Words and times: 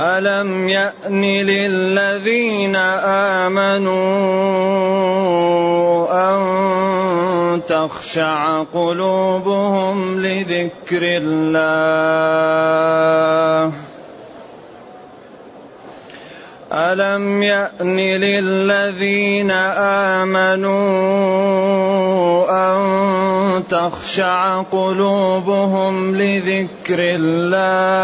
ألم 0.00 0.68
يأن 0.68 1.22
للذين 1.24 2.76
آمنوا 3.36 3.90
أن 6.08 6.40
تخشع 7.68 8.62
قلوبهم 8.62 10.20
لذكر 10.26 11.02
الله؟ 11.02 12.00
ألم 16.72 17.42
يأن 17.42 17.96
للذين 17.96 19.50
آمنوا 20.20 20.70
أن 22.50 22.80
تخشع 23.68 24.62
قلوبهم 24.62 26.16
لذكر 26.16 26.98
الله؟ 26.98 28.00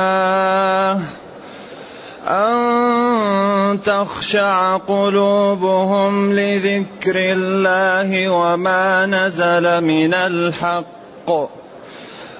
أن 2.29 3.79
تخشع 3.83 4.77
قلوبهم 4.77 6.33
لذكر 6.33 7.15
الله 7.17 8.29
وما 8.29 9.07
نزل 9.07 9.81
من 9.85 10.15
الحق 10.15 10.87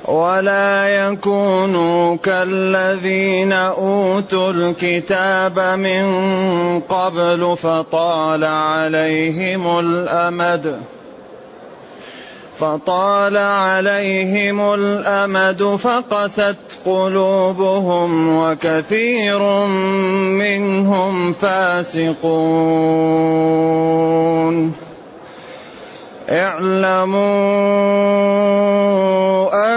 ولا 0.05 0.89
يكونوا 0.89 2.17
كالذين 2.17 3.53
أوتوا 3.53 4.51
الكتاب 4.51 5.59
من 5.59 6.05
قبل 6.81 7.57
فطال 7.57 8.45
عليهم 8.45 9.79
الأمد 9.79 10.81
فطال 12.59 13.37
عليهم 13.37 14.75
الأمد 14.75 15.63
فقست 15.63 16.57
قلوبهم 16.87 18.37
وكثير 18.37 19.67
منهم 20.41 21.33
فاسقون. 21.33 22.37
اعلموا 26.31 27.27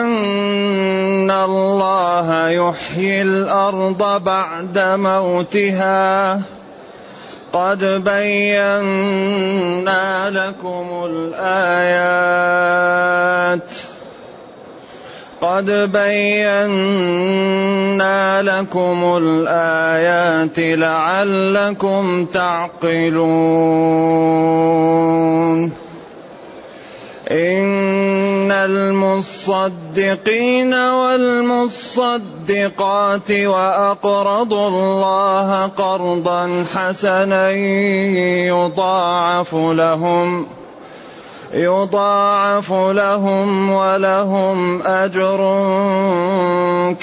أن 0.01 1.31
الله 1.31 2.49
يحيي 2.49 3.21
الأرض 3.21 4.23
بعد 4.23 4.79
موتها. 4.79 6.41
قد 7.53 7.83
بينا 7.83 9.39
لكم 10.29 10.87
الآيات. 11.11 12.39
قد 15.41 15.71
بينا 15.71 16.81
لكم 18.41 19.17
الآيات 19.23 20.59
لعلكم 20.59 22.25
تعقلون. 22.25 23.09
إن 27.31 28.51
المصدقين 28.51 29.93
والمصدقات 30.73 32.11
وأقرضوا 33.31 34.67
الله 34.69 35.67
قرضا 35.67 36.65
حسنا 36.73 37.49
يضاعف 38.49 39.55
لهم 39.55 40.47
يضاعف 41.53 42.73
لهم 42.73 43.71
ولهم 43.71 44.81
أجر 44.81 45.37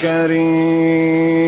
كريم. 0.01 1.47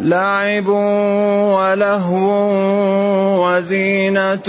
لعب 0.00 0.68
ولهو 1.58 2.28
وزينة 3.44 4.48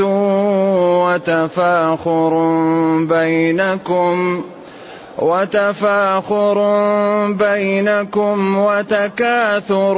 وتفاخر 1.06 2.34
بينكم 3.10 4.44
وتفاخر 5.20 6.58
بينكم 7.32 8.58
وتكاثر 8.58 9.98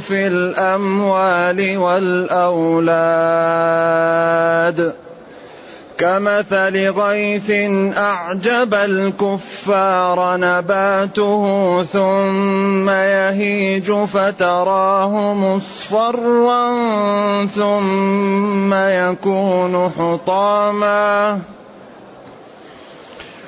في 0.00 0.26
الأموال 0.26 1.78
والأولاد. 1.78 3.06
كمثل 5.98 6.90
غيث 6.90 7.50
أعجب 7.96 8.74
الكفار 8.74 10.36
نباته 10.36 11.44
ثم 11.84 12.90
يهيج 12.90 13.92
فتراه 13.92 15.34
مصفرا 15.34 16.66
ثم 17.46 18.74
يكون 18.74 19.90
حطاما 19.98 21.38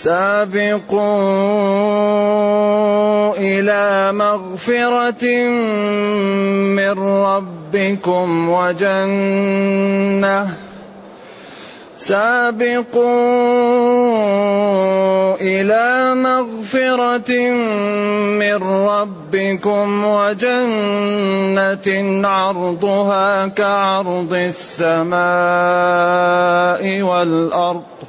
سابقوا 0.00 0.96
إلى 3.36 4.12
مغفرة 4.12 5.24
من 6.72 6.96
ربكم 7.24 8.48
وجنة. 8.48 10.48
سابقوا 11.98 13.10
إلى 15.40 16.14
مغفرة 16.14 17.32
من 18.40 18.58
ربكم 18.88 20.04
وجنة 20.04 21.88
عرضها 22.28 23.48
كعرض 23.48 24.32
السماء 24.32 25.20
والأرض. 27.02 27.99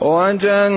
وجنة 0.00 0.68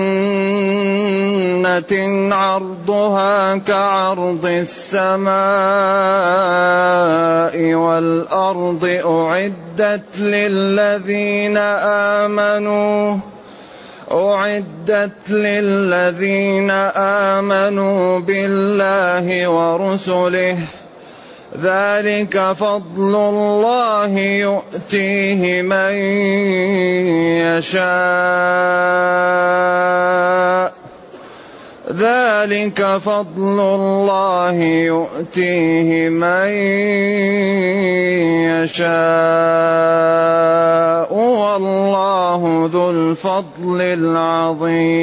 عرضها 2.34 3.56
كعرض 3.56 4.46
السماء 4.46 5.34
والأرض 7.74 8.84
أعدت 9.06 10.18
للذين 10.18 11.56
آمنوا 12.26 13.16
أعدت 14.12 15.30
للذين 15.30 16.70
آمنوا 17.30 18.18
بالله 18.18 19.48
ورسله 19.48 20.58
ذلك 21.60 22.52
فضل 22.52 23.14
الله 23.16 24.18
يؤتيه 24.18 25.62
من 25.62 25.92
يشاء. 27.58 27.92
ذلك 31.92 32.96
فضل 32.96 33.60
الله 33.60 34.52
يؤتيه 34.62 36.08
من 36.08 36.48
يشاء. 38.48 39.02
والله 41.14 42.70
ذو 42.72 42.90
الفضل 42.90 43.80
العظيم. 43.80 45.02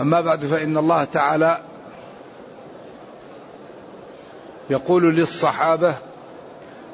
أما 0.00 0.20
بعد 0.20 0.46
فإن 0.46 0.78
الله 0.78 1.04
تعالى 1.04 1.60
يقول 4.70 5.16
للصحابة 5.16 5.96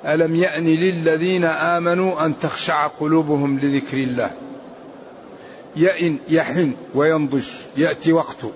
ألم 0.06 0.34
يأن 0.34 0.64
للذين 0.64 1.44
آمنوا 1.44 2.26
أن 2.26 2.38
تخشع 2.38 2.86
قلوبهم 2.86 3.58
لذكر 3.58 3.96
الله؟ 3.96 4.30
يئن 5.76 6.18
يحن 6.28 6.74
وينضج 6.94 7.46
يأتي 7.76 8.12
وقته 8.12 8.52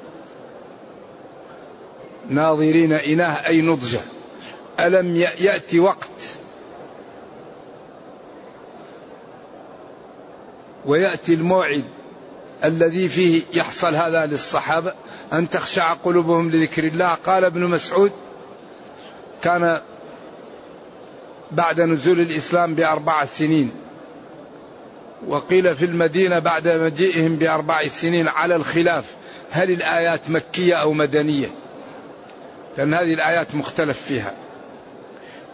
ناظرين 2.29 2.93
إناه 2.93 3.47
أي 3.47 3.63
نضجة. 3.63 4.01
ألم 4.81 5.17
يأتي 5.17 5.81
وقت. 5.81 6.09
ويأتي 10.87 11.35
الموعد. 11.35 11.85
الذي 12.65 13.09
فيه 13.09 13.43
يحصل 13.55 13.95
هذا 13.95 14.27
للصحابة 14.27 14.93
أن 15.33 15.51
تخشع 15.51 15.93
قلوبهم 15.93 16.51
لذكر 16.51 16.85
الله. 16.85 17.15
قال 17.15 17.45
ابن 17.45 17.65
مسعود 17.65 18.13
كان 19.43 19.81
بعد 21.51 21.81
نزول 21.81 22.21
الإسلام 22.21 22.75
بأربع 22.75 23.25
سنين 23.25 23.71
وقيل 25.27 25.77
في 25.77 25.85
المدينة 25.85 26.39
بعد 26.39 26.69
مجيئهم 26.69 27.37
بأربع 27.37 27.87
سنين 27.87 28.29
على 28.29 28.57
الخلاف 28.57 29.15
هل 29.51 29.71
الآيات 29.71 30.31
مكية 30.31 30.75
أو 30.75 30.93
مدنية؟ 30.93 31.49
لأن 32.79 32.95
هذه 32.95 33.15
الآيات 33.15 33.55
مختلف 33.55 34.03
فيها. 34.03 34.35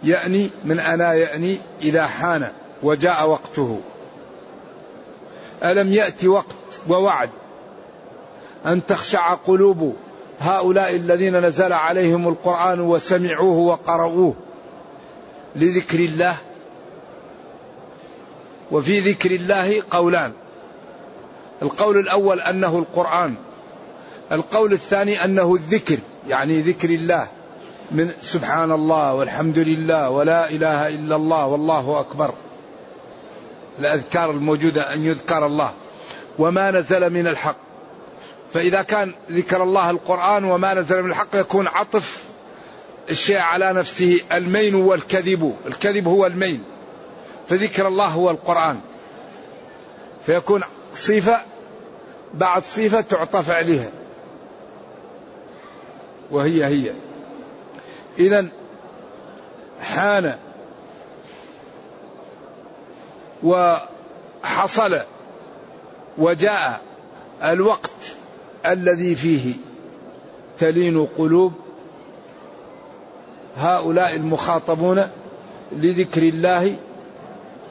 يأني 0.03 0.51
من 0.65 0.81
أنا 0.81 1.15
يأني 1.15 1.59
إذا 1.83 2.07
حان 2.07 2.49
وجاء 2.83 3.29
وقته. 3.29 3.81
ألم 5.65 5.93
يأتي 5.93 6.29
وقت 6.29 6.57
ووعد. 6.89 7.31
أن 8.67 8.87
تخشع 8.87 9.35
قلوب 9.35 9.97
هؤلاء 10.41 10.97
الذين 10.97 11.41
نزل 11.41 11.73
عليهم 11.73 12.29
القرآن 12.29 12.81
وسمعوه 12.81 13.57
وقرؤوه 13.59 14.35
لذكر 15.57 15.99
الله 15.99 16.37
وفي 18.71 19.01
ذكر 19.01 19.31
الله 19.31 19.83
قولان. 19.91 20.33
القول 21.63 21.99
الأول 21.99 22.41
أنه 22.41 22.79
القرآن 22.79 23.35
القول 24.33 24.73
الثاني 24.73 25.25
أنه 25.25 25.55
الذكر 25.55 25.99
يعني 26.29 26.61
ذكر 26.61 26.91
الله 26.91 27.29
من 27.91 28.11
سبحان 28.21 28.73
الله 28.73 29.15
والحمد 29.15 29.59
لله 29.59 30.11
ولا 30.11 30.51
إله 30.51 30.89
إلا 30.89 31.17
الله 31.17 31.47
والله 31.47 32.01
أكبر. 32.01 32.35
الأذكار 33.79 34.31
الموجودة 34.31 34.95
أن 34.95 35.05
يذكر 35.05 35.47
الله. 35.47 35.73
وما 36.39 36.71
نزل 36.71 37.11
من 37.11 37.27
الحق. 37.27 37.57
فإذا 38.53 38.83
كان 38.83 39.13
ذكر 39.31 39.63
الله 39.63 39.91
القرآن 39.91 40.45
وما 40.45 40.75
نزل 40.75 41.03
من 41.03 41.11
الحق 41.11 41.29
يكون 41.35 41.67
عطف 41.67 42.25
الشيء 43.11 43.39
على 43.39 43.73
نفسه 43.73 44.21
المين 44.33 44.75
والكذب. 44.75 45.57
الكذب 45.67 46.09
هو 46.09 46.27
المين. 46.27 46.65
فذكر 47.49 47.89
الله 47.89 48.07
هو 48.07 48.31
القرآن. 48.31 48.81
فيكون 50.27 50.63
صفة 50.95 51.41
بعد 52.35 52.63
صفة 52.63 53.01
تعطف 53.01 53.51
عليها. 53.51 53.91
وهي 56.31 56.65
هي. 56.65 56.93
إذا 58.19 58.49
حان 59.83 60.37
وحصل 63.43 65.01
وجاء 66.19 66.81
الوقت 67.45 68.17
الذي 68.67 69.15
فيه 69.15 69.55
تلين 70.59 71.07
قلوب 71.19 71.53
هؤلاء 73.57 74.17
المخاطبون 74.17 75.09
لذكر 75.73 76.23
الله 76.23 76.77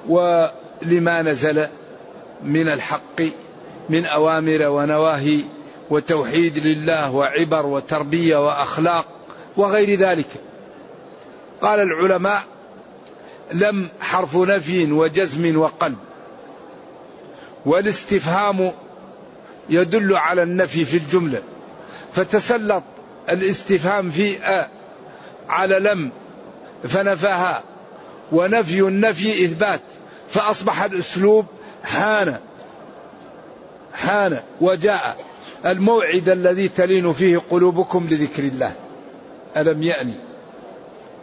ولما 0.08 1.22
نزل 1.22 1.68
من 2.44 2.68
الحق 2.68 3.22
من 3.90 4.06
أوامر 4.06 4.68
ونواهي 4.68 5.40
وتوحيد 5.90 6.58
لله 6.58 7.12
وعبر 7.12 7.66
وتربية 7.66 8.48
وأخلاق 8.48 9.06
وغير 9.58 10.00
ذلك. 10.00 10.28
قال 11.62 11.80
العلماء 11.80 12.44
لم 13.54 13.90
حرف 14.02 14.38
نفي 14.38 14.92
وجزم 14.92 15.58
وقلب. 15.58 15.98
والاستفهام 17.66 18.72
يدل 19.70 20.16
على 20.16 20.44
النفي 20.44 20.86
في 20.86 20.98
الجملة. 20.98 21.42
فتسلط 22.14 22.84
الاستفهام 23.30 24.12
في 24.12 24.38
أ 24.44 24.68
على 25.50 25.80
لم 25.80 26.12
فنفاها. 26.84 27.64
ونفي 28.32 28.82
النفي 28.82 29.46
إثبات. 29.46 29.82
فأصبح 30.30 30.84
الأسلوب 30.84 31.46
حان 31.84 32.40
حان 33.94 34.40
وجاء 34.62 35.18
الموعد 35.66 36.30
الذي 36.30 36.68
تلين 36.68 37.14
فيه 37.14 37.42
قلوبكم 37.50 38.08
لذكر 38.10 38.44
الله. 38.44 38.76
ألم 39.58 39.84
يأني؟ 39.84 40.14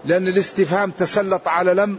لأن 0.04 0.28
الاستفهام 0.28 0.90
تسلط 0.90 1.48
على 1.48 1.74
لم 1.74 1.98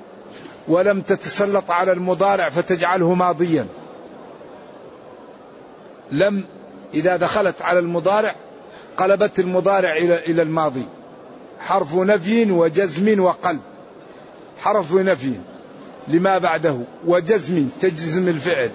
ولم 0.68 1.02
تتسلط 1.02 1.72
على 1.72 1.92
المضارع 1.92 2.50
فتجعله 2.50 3.14
ماضيا. 3.14 3.68
لم 6.12 6.46
إذا 6.94 7.18
دخلت 7.18 7.62
على 7.62 7.80
المضارع 7.80 8.36
قلبت 8.98 9.40
المضارع 9.40 9.98
إلى 9.98 10.16
إلى 10.16 10.42
الماضي. 10.42 10.86
حرف 11.60 11.96
نفي 11.96 12.52
وجزم 12.52 13.20
وقلب. 13.20 13.60
حرف 14.60 14.94
نفي 14.94 15.34
لما 16.08 16.38
بعده 16.38 16.78
وجزم 17.06 17.70
تجزم 17.82 18.28
الفعل 18.28 18.70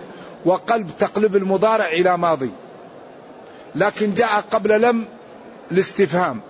وقلب 0.44 0.90
تقلب 0.98 1.36
المضارع 1.36 1.86
إلى 1.86 2.18
ماضي. 2.18 2.50
لكن 3.74 4.14
جاء 4.14 4.44
قبل 4.50 4.82
لم 4.82 5.04
الاستفهام. 5.72 6.40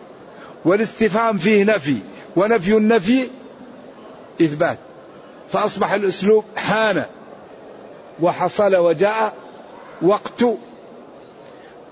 والاستفهام 0.65 1.39
فيه 1.39 1.65
نفي 1.65 1.99
ونفي 2.37 2.77
النفي 2.77 3.29
إثبات. 4.43 4.79
فأصبح 5.53 5.93
الأسلوب 5.93 6.45
حان 6.57 7.05
وحصل 8.21 8.77
وجاء 8.77 9.35
وقت 10.03 10.45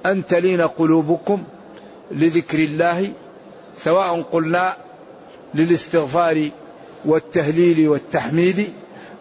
أن 0.06 0.26
تلين 0.26 0.61
قلوبكم 0.61 1.42
لذكر 2.11 2.59
الله 2.59 3.12
سواء 3.76 4.23
قلنا 4.23 4.76
للاستغفار 5.54 6.50
والتهليل 7.04 7.88
والتحميد 7.88 8.68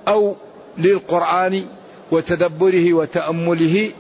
أو 0.08 0.36
للقرآن 0.78 1.66
وتدبره 2.12 2.94
وتأمله 2.94 3.92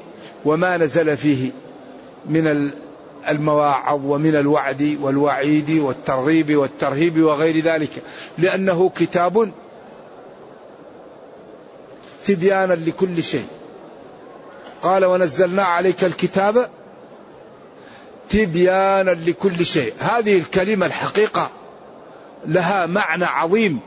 وما 0.45 0.77
نزل 0.77 1.17
فيه 1.17 1.51
من 2.25 2.71
المواعظ 3.29 4.05
ومن 4.05 4.35
الوعد 4.35 4.97
والوعيد 5.01 5.69
والترغيب 5.71 6.55
والترهيب 6.55 7.21
وغير 7.21 7.63
ذلك 7.63 8.03
لأنه 8.38 8.89
كتاب 8.89 9.51
تبيانا 12.25 12.73
لكل 12.73 13.23
شيء. 13.23 13.45
قال 14.83 15.05
ونزلنا 15.05 15.63
عليك 15.63 16.03
الكتاب 16.03 16.69
تبيانا 18.29 19.11
لكل 19.11 19.65
شيء. 19.65 19.93
هذه 20.00 20.38
الكلمة 20.38 20.85
الحقيقة 20.85 21.50
لها 22.45 22.85
معنى 22.85 23.25
عظيم 23.25 23.79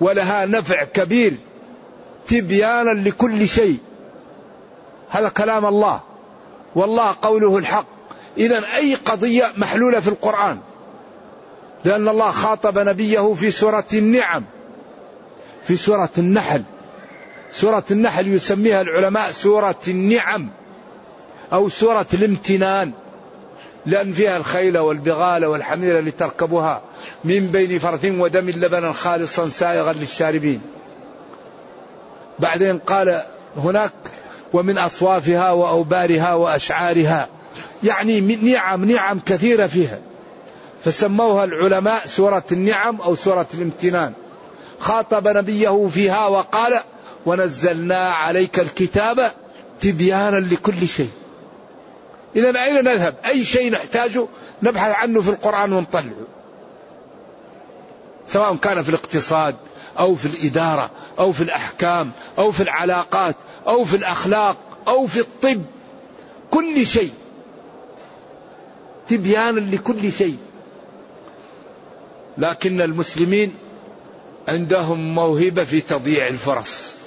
ولها 0.00 0.46
نفع 0.46 0.84
كبير. 0.84 1.36
تبيانا 2.28 3.08
لكل 3.08 3.48
شيء. 3.48 3.78
هذا 5.10 5.28
كلام 5.28 5.66
الله. 5.66 6.00
والله 6.74 7.14
قوله 7.22 7.58
الحق. 7.58 7.86
إذا 8.38 8.62
أي 8.76 8.94
قضية 8.94 9.52
محلولة 9.56 10.00
في 10.00 10.08
القرآن. 10.08 10.58
لأن 11.84 12.08
الله 12.08 12.30
خاطب 12.30 12.78
نبيه 12.78 13.34
في 13.34 13.50
سورة 13.50 13.84
النعم. 13.92 14.44
في 15.62 15.76
سورة 15.76 16.10
النحل. 16.18 16.62
سورة 17.52 17.84
النحل 17.90 18.28
يسميها 18.28 18.80
العلماء 18.80 19.30
سورة 19.30 19.78
النعم 19.88 20.48
أو 21.52 21.68
سورة 21.68 22.06
الامتنان 22.14 22.92
لأن 23.86 24.12
فيها 24.12 24.36
الخيل 24.36 24.78
والبغال 24.78 25.44
والحمير 25.44 26.00
لتركبوها 26.00 26.82
من 27.24 27.46
بين 27.46 27.78
فرث 27.78 28.04
ودم 28.04 28.50
لبنا 28.50 28.92
خالصا 28.92 29.48
سائغا 29.48 29.92
للشاربين. 29.92 30.60
بعدين 32.38 32.78
قال 32.78 33.24
هناك 33.56 33.92
ومن 34.52 34.78
أصوافها 34.78 35.50
وأوبارها 35.50 36.34
وأشعارها 36.34 37.28
يعني 37.84 38.20
من 38.20 38.52
نعم 38.52 38.84
نعم 38.84 39.20
كثيرة 39.20 39.66
فيها. 39.66 39.98
فسموها 40.84 41.44
العلماء 41.44 42.06
سورة 42.06 42.44
النعم 42.52 43.00
أو 43.00 43.14
سورة 43.14 43.46
الامتنان. 43.54 44.12
خاطب 44.78 45.28
نبيه 45.28 45.88
فيها 45.92 46.26
وقال 46.26 46.80
ونزلنا 47.26 48.08
عليك 48.10 48.60
الكتاب 48.60 49.32
تبيانا 49.80 50.36
لكل 50.36 50.88
شيء. 50.88 51.10
إذا 52.36 52.62
أين 52.64 52.84
نذهب؟ 52.84 53.14
أي 53.26 53.44
شيء 53.44 53.70
نحتاجه 53.72 54.26
نبحث 54.62 54.94
عنه 54.94 55.20
في 55.20 55.30
القرآن 55.30 55.72
ونطلعه 55.72 56.26
سواء 58.26 58.56
كان 58.56 58.82
في 58.82 58.88
الاقتصاد 58.88 59.56
أو 59.98 60.14
في 60.14 60.26
الإدارة 60.26 60.90
أو 61.18 61.32
في 61.32 61.42
الأحكام 61.42 62.10
أو 62.38 62.52
في 62.52 62.62
العلاقات 62.62 63.36
أو 63.66 63.84
في 63.84 63.96
الأخلاق 63.96 64.56
أو 64.88 65.06
في 65.06 65.20
الطب. 65.20 65.62
كل 66.50 66.86
شيء. 66.86 67.10
تبيانا 69.08 69.60
لكل 69.60 70.12
شيء. 70.12 70.36
لكن 72.38 72.80
المسلمين 72.80 73.54
عندهم 74.48 75.14
موهبة 75.14 75.64
في 75.64 75.80
تضييع 75.80 76.28
الفرص. 76.28 77.01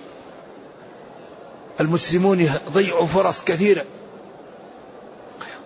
المسلمون 1.79 2.39
يضيعوا 2.39 3.05
فرص 3.05 3.43
كثيرة. 3.43 3.85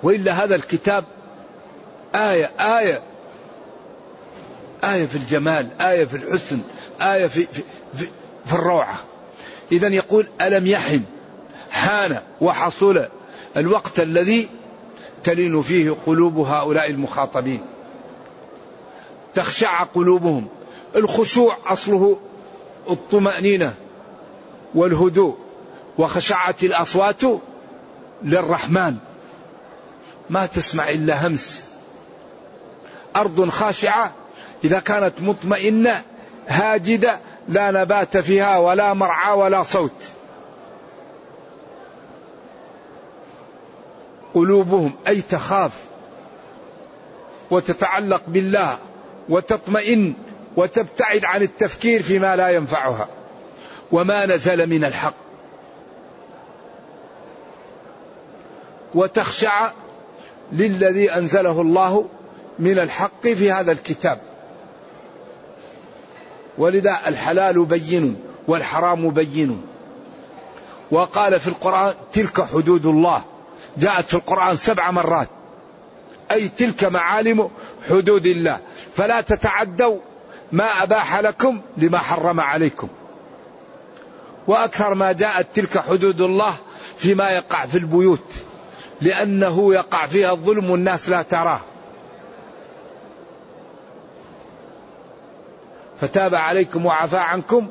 وإلا 0.03 0.43
هذا 0.43 0.55
الكتاب 0.55 1.05
آية 2.15 2.51
آية 2.59 3.01
آية 4.83 5.05
في 5.05 5.15
الجمال 5.15 5.81
آية 5.81 6.05
في 6.05 6.17
الحسن 6.17 6.59
آية 7.01 7.27
في, 7.27 7.45
في, 7.45 7.63
في, 7.93 8.07
في 8.45 8.53
الروعة. 8.53 8.99
إذا 9.71 9.87
يقول 9.87 10.27
ألم 10.41 10.67
يحن 10.67 11.01
حان 11.71 12.21
وحصل 12.41 13.05
الوقت 13.57 13.99
الذي 13.99 14.49
تلين 15.23 15.61
فيه 15.61 15.95
قلوب 16.05 16.37
هؤلاء 16.37 16.89
المخاطبين. 16.89 17.61
تخشع 19.35 19.83
قلوبهم. 19.83 20.47
الخشوع 20.95 21.57
أصله 21.65 22.17
الطمأنينة 22.89 23.73
والهدوء. 24.75 25.37
وخشعت 25.97 26.63
الأصوات 26.63 27.21
للرحمن. 28.23 28.95
ما 30.29 30.45
تسمع 30.45 30.89
إلا 30.89 31.27
همس. 31.27 31.69
أرض 33.15 33.49
خاشعة 33.49 34.13
إذا 34.63 34.79
كانت 34.79 35.13
مطمئنة 35.21 36.01
هاجدة 36.47 37.19
لا 37.47 37.71
نبات 37.71 38.17
فيها 38.17 38.57
ولا 38.57 38.93
مرعى 38.93 39.37
ولا 39.37 39.63
صوت. 39.63 40.03
قلوبهم 44.33 44.93
أي 45.07 45.21
تخاف 45.21 45.71
وتتعلق 47.51 48.21
بالله 48.27 48.77
وتطمئن 49.29 50.13
وتبتعد 50.55 51.25
عن 51.25 51.41
التفكير 51.41 52.01
فيما 52.01 52.35
لا 52.35 52.49
ينفعها. 52.49 53.07
وما 53.91 54.25
نزل 54.25 54.69
من 54.69 54.85
الحق. 54.85 55.28
وتخشع 58.95 59.71
للذي 60.51 61.11
أنزله 61.11 61.61
الله 61.61 62.05
من 62.59 62.79
الحق 62.79 63.21
في 63.21 63.51
هذا 63.51 63.71
الكتاب. 63.71 64.21
ولذا 66.57 66.99
الحلال 67.07 67.65
بين 67.65 68.21
والحرام 68.47 69.09
بين. 69.09 69.61
وقال 70.91 71.39
في 71.39 71.47
القرآن 71.47 71.93
تلك 72.13 72.45
حدود 72.45 72.85
الله. 72.85 73.21
جاءت 73.77 74.05
في 74.05 74.13
القرآن 74.13 74.55
سبع 74.55 74.91
مرات. 74.91 75.29
أي 76.31 76.47
تلك 76.47 76.83
معالم 76.83 77.49
حدود 77.89 78.25
الله. 78.25 78.59
فلا 78.95 79.21
تتعدوا 79.21 79.97
ما 80.51 80.83
أباح 80.83 81.19
لكم 81.19 81.61
لما 81.77 81.97
حرم 81.97 82.39
عليكم. 82.39 82.87
وأكثر 84.47 84.93
ما 84.93 85.11
جاءت 85.11 85.47
تلك 85.55 85.77
حدود 85.77 86.21
الله 86.21 86.53
فيما 86.97 87.29
يقع 87.29 87.65
في 87.65 87.77
البيوت. 87.77 88.38
لأنه 89.01 89.73
يقع 89.73 90.05
فيها 90.05 90.31
الظلم 90.31 90.69
والناس 90.69 91.09
لا 91.09 91.21
تراه. 91.21 91.59
فتاب 96.01 96.35
عليكم 96.35 96.85
وعفى 96.85 97.17
عنكم 97.17 97.67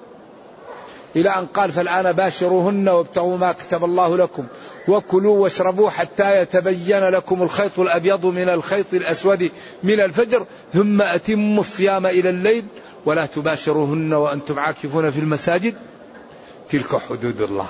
إلى 1.17 1.31
أن 1.31 1.47
قال 1.47 1.73
فالآن 1.73 2.13
باشروهن 2.13 2.89
وابتغوا 2.89 3.37
ما 3.37 3.53
كتب 3.53 3.85
الله 3.85 4.17
لكم 4.17 4.47
وكلوا 4.89 5.39
واشربوا 5.39 5.91
حتى 5.91 6.43
يتبين 6.43 7.09
لكم 7.09 7.43
الخيط 7.43 7.79
الأبيض 7.79 8.27
من 8.27 8.49
الخيط 8.49 8.95
الأسود 8.95 9.51
من 9.83 10.01
الفجر 10.01 10.47
ثم 10.73 11.03
أتموا 11.03 11.61
الصيام 11.61 12.07
إلى 12.07 12.31
الليل 12.31 12.65
ولا 13.07 13.27
تباشروهن 13.27 14.13
وأنتم 14.13 14.59
عاكفون 14.59 15.11
في 15.11 15.19
المساجد. 15.19 15.75
تلك 16.71 16.97
حدود 16.97 17.41
الله. 17.41 17.67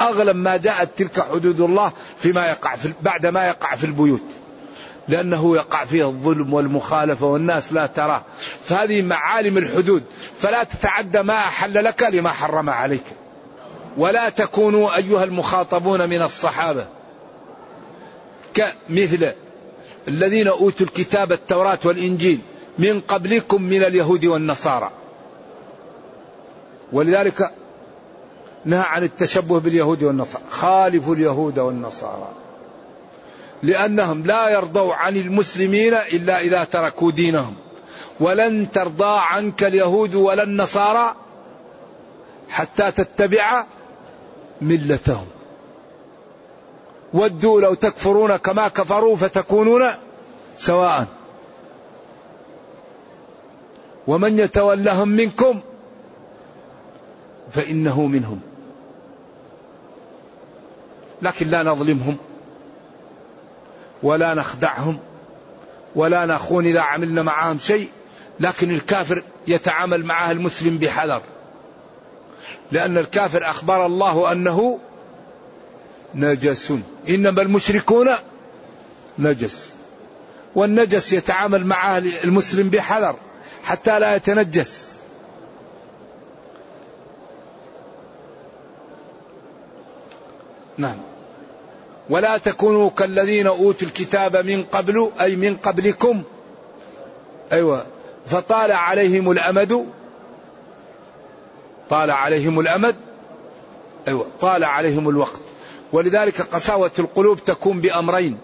أغلب 0.00 0.36
ما 0.36 0.56
جاءت 0.56 0.88
تلك 0.96 1.20
حدود 1.20 1.60
الله 1.60 1.92
فيما 2.18 2.46
يقع 2.46 2.76
في 2.76 2.92
بعد 3.02 3.26
ما 3.26 3.46
يقع 3.46 3.74
في 3.74 3.84
البيوت. 3.84 4.22
لأنه 5.08 5.56
يقع 5.56 5.84
فيها 5.84 6.06
الظلم 6.06 6.52
والمخالفة 6.52 7.26
والناس 7.26 7.72
لا 7.72 7.86
تراه 7.86 8.22
فهذه 8.64 9.02
معالم 9.02 9.58
الحدود. 9.58 10.02
فلا 10.38 10.64
تتعدى 10.64 11.22
ما 11.22 11.34
أحل 11.34 11.84
لك 11.84 12.02
لما 12.02 12.30
حرم 12.30 12.70
عليك. 12.70 13.04
ولا 13.96 14.28
تكونوا 14.28 14.96
أيها 14.96 15.24
المخاطبون 15.24 16.08
من 16.10 16.22
الصحابة. 16.22 16.86
كمثل 18.54 19.32
الذين 20.08 20.48
أوتوا 20.48 20.86
الكتاب 20.86 21.32
التوراة 21.32 21.78
والإنجيل 21.84 22.40
من 22.78 23.00
قبلكم 23.00 23.62
من 23.62 23.82
اليهود 23.82 24.24
والنصارى. 24.24 24.90
ولذلك 26.92 27.52
نهى 28.64 28.80
عن 28.80 29.02
التشبه 29.02 29.60
باليهود 29.60 30.02
والنصارى 30.02 30.44
خالفوا 30.50 31.14
اليهود 31.14 31.58
والنصارى. 31.58 32.28
لأنهم 33.62 34.26
لا 34.26 34.48
يرضوا 34.48 34.94
عن 34.94 35.16
المسلمين 35.16 35.94
إلا 35.94 36.40
إذا 36.40 36.64
تركوا 36.64 37.12
دينهم. 37.12 37.54
ولن 38.20 38.70
ترضى 38.70 39.18
عنك 39.20 39.64
اليهود 39.64 40.14
ولا 40.14 40.42
النصارى 40.42 41.14
حتى 42.48 42.90
تتبع 42.90 43.64
ملتهم. 44.60 45.26
ودوا 47.14 47.60
لو 47.60 47.74
تكفرون 47.74 48.36
كما 48.36 48.68
كفروا 48.68 49.16
فتكونون 49.16 49.84
سواء. 50.56 51.06
ومن 54.06 54.38
يتولهم 54.38 55.08
منكم 55.08 55.60
فإنه 57.52 58.06
منهم. 58.06 58.47
لكن 61.22 61.48
لا 61.48 61.62
نظلمهم 61.62 62.16
ولا 64.02 64.34
نخدعهم 64.34 64.98
ولا 65.94 66.26
نخون 66.26 66.66
إذا 66.66 66.80
عملنا 66.80 67.22
معهم 67.22 67.58
شيء 67.58 67.88
لكن 68.40 68.70
الكافر 68.70 69.22
يتعامل 69.46 70.04
معه 70.04 70.30
المسلم 70.30 70.78
بحذر. 70.78 71.22
لأن 72.72 72.98
الكافر 72.98 73.50
أخبر 73.50 73.86
الله 73.86 74.32
أنه 74.32 74.78
نجس. 76.14 76.72
إنما 77.08 77.42
المشركون 77.42 78.08
نجس. 79.18 79.72
والنجس 80.54 81.12
يتعامل 81.12 81.66
معه 81.66 82.02
المسلم 82.24 82.68
بحذر 82.68 83.16
حتى 83.64 83.98
لا 83.98 84.16
يتنجس. 84.16 84.92
نعم. 90.78 91.07
ولا 92.10 92.38
تكونوا 92.38 92.90
كالذين 92.90 93.46
أوتوا 93.46 93.88
الكتاب 93.88 94.36
من 94.36 94.64
قبل 94.64 95.10
أي 95.20 95.36
من 95.36 95.56
قبلكم. 95.56 96.22
أيوه. 97.52 97.86
فطال 98.26 98.72
عليهم 98.72 99.30
الأمد. 99.30 99.86
طال 101.90 102.10
عليهم 102.10 102.60
الأمد. 102.60 102.96
أيوه. 104.08 104.26
طال 104.40 104.64
عليهم 104.64 105.08
الوقت. 105.08 105.40
ولذلك 105.92 106.40
قساوة 106.40 106.90
القلوب 106.98 107.44
تكون 107.44 107.80
بأمرين. 107.80 108.38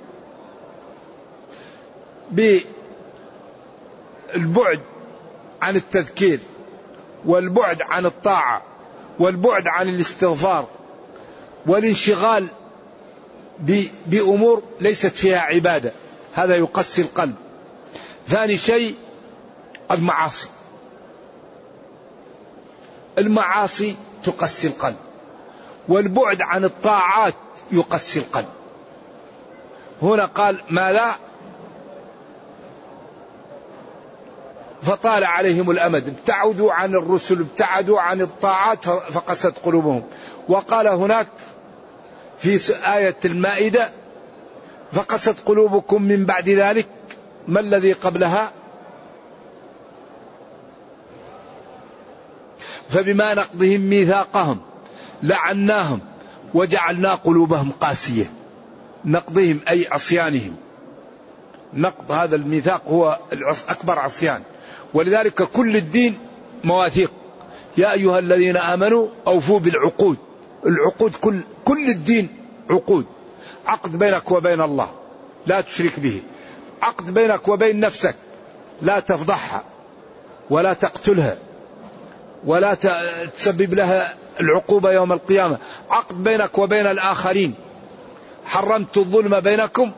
بالبعد 4.34 4.80
عن 5.62 5.76
التذكير 5.76 6.40
والبعد 7.24 7.82
عن 7.82 8.06
الطاعة 8.06 8.62
والبعد 9.18 9.68
عن 9.68 9.88
الاستغفار 9.88 10.66
والانشغال 11.66 12.48
بأمور 14.06 14.62
ليست 14.80 15.06
فيها 15.06 15.38
عبادة. 15.38 15.92
هذا 16.32 16.56
يقسي 16.56 17.02
القلب. 17.02 17.34
ثاني 18.28 18.56
شيء 18.56 18.94
المعاصي. 19.90 20.48
المعاصي 23.18 23.96
تقسي 24.24 24.68
القلب. 24.68 24.96
والبعد 25.88 26.42
عن 26.42 26.64
الطاعات 26.64 27.34
يقسي 27.72 28.18
القلب. 28.18 28.48
هنا 30.02 30.26
قال 30.26 30.60
ماذا؟ 30.70 31.14
فطال 34.82 35.24
عليهم 35.24 35.70
الأمد. 35.70 36.08
ابتعدوا 36.08 36.72
عن 36.72 36.94
الرسل 36.94 37.40
ابتعدوا 37.40 38.00
عن 38.00 38.20
الطاعات 38.20 38.84
فقست 38.84 39.54
قلوبهم. 39.64 40.02
وقال 40.48 40.86
هناك 40.86 41.26
في 42.44 42.74
آية 42.96 43.16
المائدة 43.24 43.88
فقست 44.92 45.36
قلوبكم 45.46 46.02
من 46.02 46.24
بعد 46.24 46.48
ذلك 46.48 46.88
ما 47.48 47.60
الذي 47.60 47.92
قبلها؟ 47.92 48.52
فبما 52.88 53.34
نقضهم 53.34 53.80
ميثاقهم 53.80 54.60
لعناهم 55.22 56.00
وجعلنا 56.54 57.14
قلوبهم 57.14 57.70
قاسية. 57.80 58.30
نقضهم 59.04 59.60
أي 59.68 59.86
عصيانهم. 59.90 60.56
نقض 61.74 62.12
هذا 62.12 62.36
الميثاق 62.36 62.82
هو 62.88 63.18
أكبر 63.68 63.98
عصيان. 63.98 64.42
ولذلك 64.94 65.42
كل 65.42 65.76
الدين 65.76 66.18
مواثيق. 66.64 67.12
يا 67.76 67.92
أيها 67.92 68.18
الذين 68.18 68.56
آمنوا 68.56 69.08
أوفوا 69.26 69.60
بالعقود. 69.60 70.16
العقود 70.66 71.14
كل 71.14 71.40
كل 71.64 71.88
الدين 71.88 72.28
عقود. 72.70 73.06
عقد 73.66 73.98
بينك 73.98 74.30
وبين 74.30 74.60
الله 74.60 74.90
لا 75.46 75.60
تشرك 75.60 76.00
به. 76.00 76.22
عقد 76.82 77.14
بينك 77.14 77.48
وبين 77.48 77.80
نفسك 77.80 78.14
لا 78.82 79.00
تفضحها 79.00 79.64
ولا 80.50 80.72
تقتلها 80.72 81.36
ولا 82.44 82.74
تسبب 83.36 83.74
لها 83.74 84.14
العقوبة 84.40 84.92
يوم 84.92 85.12
القيامة. 85.12 85.58
عقد 85.90 86.24
بينك 86.24 86.58
وبين 86.58 86.86
الآخرين. 86.86 87.54
حرمت 88.46 88.96
الظلم 88.96 89.40
بينكم 89.40 89.92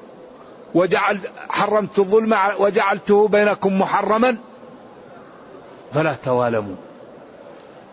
وجعل 0.75 1.19
حرمت 1.49 1.99
الظلم 1.99 2.37
وجعلته 2.59 3.29
بينكم 3.29 3.81
محرما 3.81 4.37
فلا 5.93 6.17
توالموا. 6.25 6.77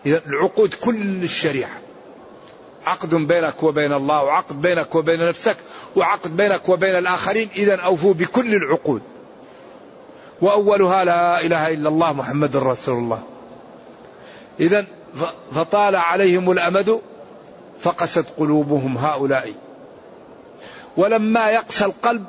إذا 0.06 0.22
العقود 0.26 0.74
كل 0.74 1.22
الشريعة. 1.22 1.83
عقد 2.86 3.14
بينك 3.14 3.62
وبين 3.62 3.92
الله 3.92 4.22
وعقد 4.22 4.62
بينك 4.62 4.94
وبين 4.94 5.28
نفسك 5.28 5.56
وعقد 5.96 6.36
بينك 6.36 6.68
وبين 6.68 6.98
الآخرين. 6.98 7.48
إذا 7.56 7.80
أوفوا 7.80 8.14
بكل 8.14 8.54
العقود. 8.54 9.02
وأولها 10.40 11.04
لا 11.04 11.40
إله 11.40 11.68
إلا 11.68 11.88
الله 11.88 12.12
محمد 12.12 12.56
رسول 12.56 12.94
الله. 12.94 13.22
إذا 14.60 14.86
فطال 15.54 15.96
عليهم 15.96 16.50
الأمد 16.50 17.00
فقست 17.78 18.26
قلوبهم 18.38 18.98
هؤلاء. 18.98 19.54
ولما 20.96 21.50
يقسى 21.50 21.84
القلب 21.84 22.24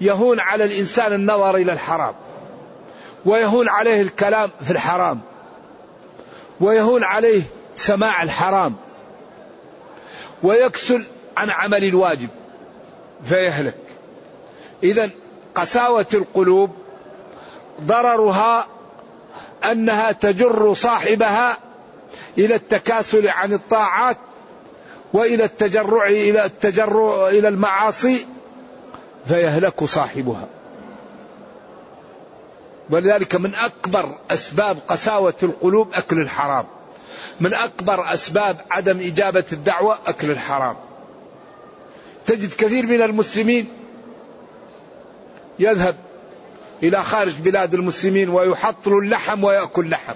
يهون 0.00 0.40
على 0.40 0.64
الإنسان 0.64 1.12
النظر 1.12 1.56
إلى 1.56 1.72
الحرام 1.72 2.14
ويهون 3.24 3.68
عليه 3.68 4.02
الكلام 4.02 4.50
في 4.62 4.70
الحرام. 4.70 5.20
ويهون 6.60 7.04
عليه 7.04 7.42
سماع 7.76 8.22
الحرام 8.22 8.74
ويكسل 10.42 11.04
عن 11.36 11.50
عمل 11.50 11.84
الواجب 11.84 12.28
فيهلك. 13.28 13.76
اذا 14.82 15.10
قساوة 15.54 16.06
القلوب 16.14 16.70
ضررها 17.80 18.66
أنها 19.64 20.12
تجر 20.12 20.74
صاحبها 20.74 21.58
إلى 22.38 22.54
التكاسل 22.54 23.28
عن 23.28 23.52
الطاعات 23.52 24.16
وإلى 25.12 25.44
التجرع 25.44 26.06
إلى 26.06 26.44
التجرع 26.44 27.28
إلى 27.28 27.48
المعاصي 27.48 28.26
فيهلك 29.26 29.84
صاحبها. 29.84 30.48
ولذلك 32.90 33.34
من 33.34 33.54
أكبر 33.54 34.18
أسباب 34.30 34.78
قساوة 34.88 35.34
القلوب 35.42 35.94
أكل 35.94 36.20
الحرام. 36.20 36.66
من 37.40 37.54
أكبر 37.54 38.14
أسباب 38.14 38.60
عدم 38.70 38.98
إجابة 39.00 39.44
الدعوة 39.52 39.98
أكل 40.06 40.30
الحرام. 40.30 40.76
تجد 42.26 42.54
كثير 42.54 42.86
من 42.86 43.02
المسلمين 43.02 43.68
يذهب 45.58 45.96
إلى 46.82 47.02
خارج 47.02 47.34
بلاد 47.38 47.74
المسلمين 47.74 48.28
ويحطل 48.28 48.92
اللحم 48.92 49.44
ويأكل 49.44 49.90
لحم. 49.90 50.14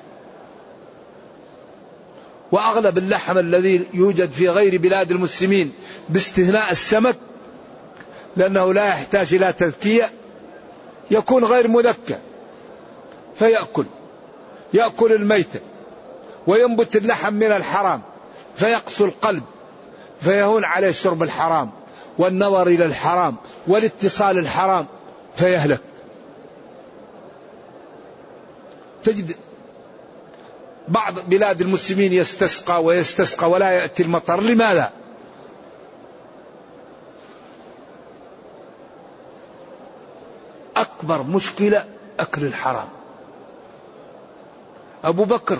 وأغلب 2.52 2.98
اللحم 2.98 3.38
الذي 3.38 3.86
يوجد 3.94 4.30
في 4.32 4.48
غير 4.48 4.78
بلاد 4.78 5.10
المسلمين 5.10 5.72
باستثناء 6.08 6.70
السمك 6.70 7.16
لأنه 8.36 8.74
لا 8.74 8.88
يحتاج 8.88 9.34
إلى 9.34 9.52
تذكية 9.52 10.10
يكون 11.10 11.44
غير 11.44 11.68
مذكى. 11.68 12.18
فيأكل. 13.40 13.84
يأكل 14.74 15.12
الميتة. 15.12 15.60
وينبت 16.46 16.96
اللحم 16.96 17.34
من 17.34 17.52
الحرام. 17.52 18.02
فيقسو 18.56 19.04
القلب. 19.04 19.42
فيهون 20.20 20.64
عليه 20.64 20.90
شرب 20.90 21.22
الحرام. 21.22 21.70
والنظر 22.18 22.66
إلى 22.66 22.84
الحرام. 22.84 23.36
والاتصال 23.66 24.38
الحرام. 24.38 24.86
فيهلك. 25.36 25.80
تجد 29.04 29.36
بعض 30.88 31.18
بلاد 31.20 31.60
المسلمين 31.60 32.12
يستسقى 32.12 32.84
ويستسقى 32.84 33.50
ولا 33.50 33.70
يأتي 33.70 34.02
المطر. 34.02 34.40
لماذا؟ 34.40 34.92
أكبر 40.76 41.22
مشكلة 41.22 41.84
أكل 42.18 42.44
الحرام. 42.44 42.99
أبو 45.04 45.24
بكر 45.24 45.58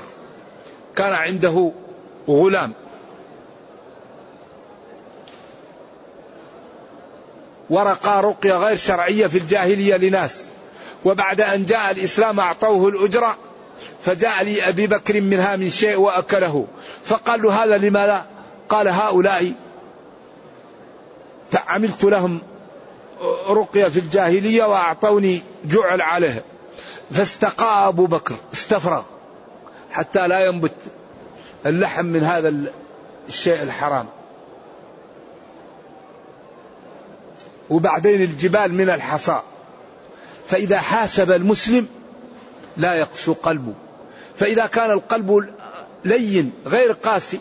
كان 0.96 1.12
عنده 1.12 1.72
غلام. 2.29 2.72
ورقى 7.70 8.22
رقية 8.22 8.53
غير 8.53 8.76
شرعية 8.76 9.26
في 9.26 9.38
الجاهلية 9.38 9.96
لناس. 9.96 10.48
وبعد 11.05 11.40
أن 11.40 11.64
جاء 11.66 11.90
الإسلام 11.90 12.40
أعطوه 12.40 12.88
الأجرة 12.88 13.37
فجاء 14.05 14.44
لي 14.44 14.68
أبي 14.68 14.87
بكر 14.87 15.20
منها 15.20 15.57
من 15.57 15.70
شيء 15.70 15.96
وأكله. 15.96 16.66
فقال 17.05 17.42
له 17.42 17.64
هذا 17.64 17.79
لماذا 17.79 18.26
قال 18.68 18.88
هؤلاء 18.88 19.53
عملت 21.66 22.05
لهم 22.05 22.40
رقية 23.48 23.88
في 23.88 23.98
الجاهلية 23.98 24.64
وأعطوني 24.64 25.42
جعل 25.64 26.00
عليه. 26.00 26.44
فاستقى 27.11 27.88
أبو 27.88 28.07
بكر 28.07 28.35
استفرغ. 28.53 29.03
حتى 29.90 30.29
لا 30.29 30.46
ينبت 30.46 30.74
اللحم 31.66 32.07
من 32.07 32.22
هذا 32.22 32.55
الشيء 33.29 33.62
الحرام. 33.62 34.07
وبعدين 37.70 38.22
الجبال 38.22 38.74
من 38.74 38.90
الحصى. 38.90 39.40
فإذا 40.48 40.79
حاسب 40.79 41.31
المسلم 41.31 41.87
لا 42.76 42.94
يقسو 42.94 43.33
قلبه. 43.33 43.74
فإذا 44.37 44.66
كان 44.66 44.90
القلب 44.90 45.48
لين 46.05 46.53
غير 46.66 46.92
قاسي 46.92 47.38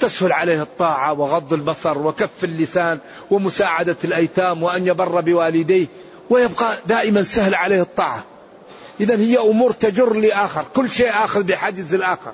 تسهل 0.00 0.32
عليه 0.32 0.62
الطاعة 0.62 1.20
وغض 1.20 1.52
البصر 1.52 1.98
وكف 1.98 2.44
اللسان 2.44 2.98
ومساعدة 3.30 3.96
الأيتام 4.04 4.62
وأن 4.62 4.86
يبر 4.86 5.20
بوالديه 5.20 5.86
ويبقى 6.30 6.76
دائما 6.86 7.22
سهل 7.22 7.54
عليه 7.54 7.82
الطاعة. 7.82 8.24
إذا 9.00 9.16
هي 9.16 9.38
أمور 9.38 9.72
تجر 9.72 10.14
لآخر. 10.14 10.64
كل 10.76 10.90
شيء 10.90 11.10
آخر 11.10 11.42
بحاجز 11.42 11.94
الآخر. 11.94 12.32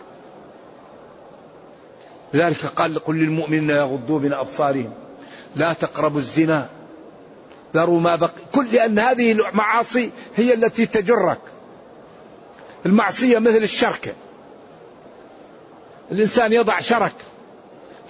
لذلك 2.34 2.66
قال 2.66 2.98
قل 2.98 3.16
للمؤمنين 3.16 3.70
يغضوا 3.70 4.20
من 4.20 4.32
أبصارهم. 4.32 4.92
لا 5.56 5.72
تقربوا 5.72 6.20
الزنا. 6.20 6.68
ذروا 7.74 8.00
ما 8.00 8.16
بقي. 8.16 8.42
كل 8.52 8.66
لأن 8.72 8.98
هذه 8.98 9.32
المعاصي 9.32 10.10
هي 10.36 10.54
التي 10.54 10.86
تجرك. 10.86 11.40
المعصية 12.86 13.38
مثل 13.38 13.62
الشركة 13.62 14.12
الإنسان 16.10 16.52
يضع 16.52 16.80
شرك 16.80 17.14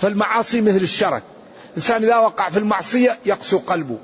فالمعاصي 0.01 0.61
مثل 0.61 0.77
الشرك. 0.77 1.23
الإنسان 1.71 2.03
إذا 2.03 2.17
وقع 2.17 2.49
في 2.49 2.59
المعصية 2.59 3.19
يقسو 3.27 3.59
قلبه. 3.59 3.99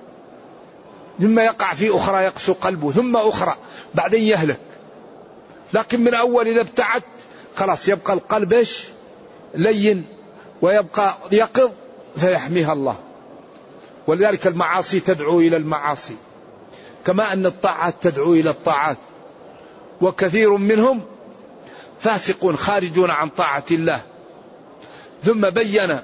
ثم 1.21 1.39
يقع 1.39 1.75
في 1.75 1.97
أخرى 1.97 2.25
يقسو 2.25 2.53
قلبه. 2.53 2.93
ثم 2.93 3.17
أخرى. 3.17 3.57
بعدين 3.95 4.23
يهلك. 4.23 4.61
لكن 5.73 6.01
من 6.01 6.15
أول 6.15 6.49
إذا 6.49 6.61
ابتعدت 6.61 7.05
خلاص 7.57 7.89
يبقى 7.89 8.13
القلب 8.13 8.53
إيش؟ 8.53 8.89
لين 9.55 10.05
ويبقى 10.63 11.17
يقظ 11.33 11.71
فيحميها 12.17 12.73
الله. 12.73 12.99
ولذلك 14.07 14.47
المعاصي 14.47 15.01
تدعو 15.01 15.41
إلى 15.41 15.57
المعاصي. 15.57 16.17
كما 17.07 17.33
أن 17.33 17.47
الطاعات 17.47 17.95
تدعو 18.01 18.33
إلى 18.35 18.51
الطاعات. 18.51 18.99
وكثير 20.01 20.57
منهم 20.57 21.03
فاسقون 22.01 22.57
خارجون 22.57 23.11
عن 23.11 23.29
طاعة 23.29 23.65
الله. 23.71 24.03
ثم 25.23 25.51
بين 25.51 26.01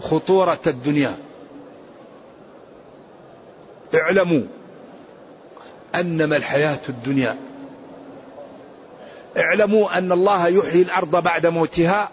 خطورة 0.00 0.60
الدنيا. 0.66 1.16
اعلموا 3.94 4.42
أنما 5.94 6.36
الحياة 6.36 6.80
الدنيا. 6.88 7.36
اعلموا 9.38 9.98
أن 9.98 10.12
الله 10.12 10.48
يحيي 10.48 10.82
الأرض 10.82 11.22
بعد 11.22 11.46
موتها. 11.46 12.10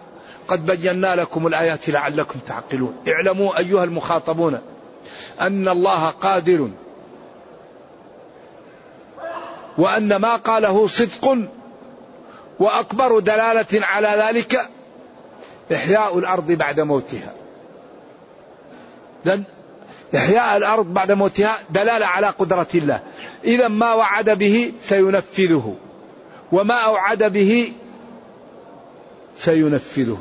قد 0.48 0.66
بينا 0.66 1.16
لكم 1.16 1.46
الآيات 1.46 1.88
لعلكم 1.88 2.38
تعقلون. 2.48 2.96
اعلموا 3.08 3.58
أيها 3.58 3.84
المخاطبون 3.84 4.58
أن 5.40 5.68
الله 5.68 6.06
قادر. 6.08 6.70
وأن 9.78 10.16
ما 10.16 10.36
قاله 10.36 10.86
صدق. 10.86 11.38
وأكبر 12.60 13.18
دلالة 13.18 13.86
على 13.86 14.08
ذلك 14.08 14.60
إحياء 15.72 16.18
الأرض 16.18 16.52
بعد 16.52 16.80
موتها. 16.80 17.34
إحياء 20.16 20.56
الأرض 20.56 20.86
بعد 20.86 21.12
موتها 21.12 21.58
دلالة 21.70 22.06
على 22.06 22.26
قدرة 22.26 22.68
الله. 22.74 23.00
إذا 23.44 23.68
ما 23.68 23.94
وعد 23.94 24.30
به 24.30 24.72
سينفذه. 24.80 25.74
وما 26.52 26.74
أوعد 26.74 27.22
به 27.22 27.72
سينفذه. 29.36 30.18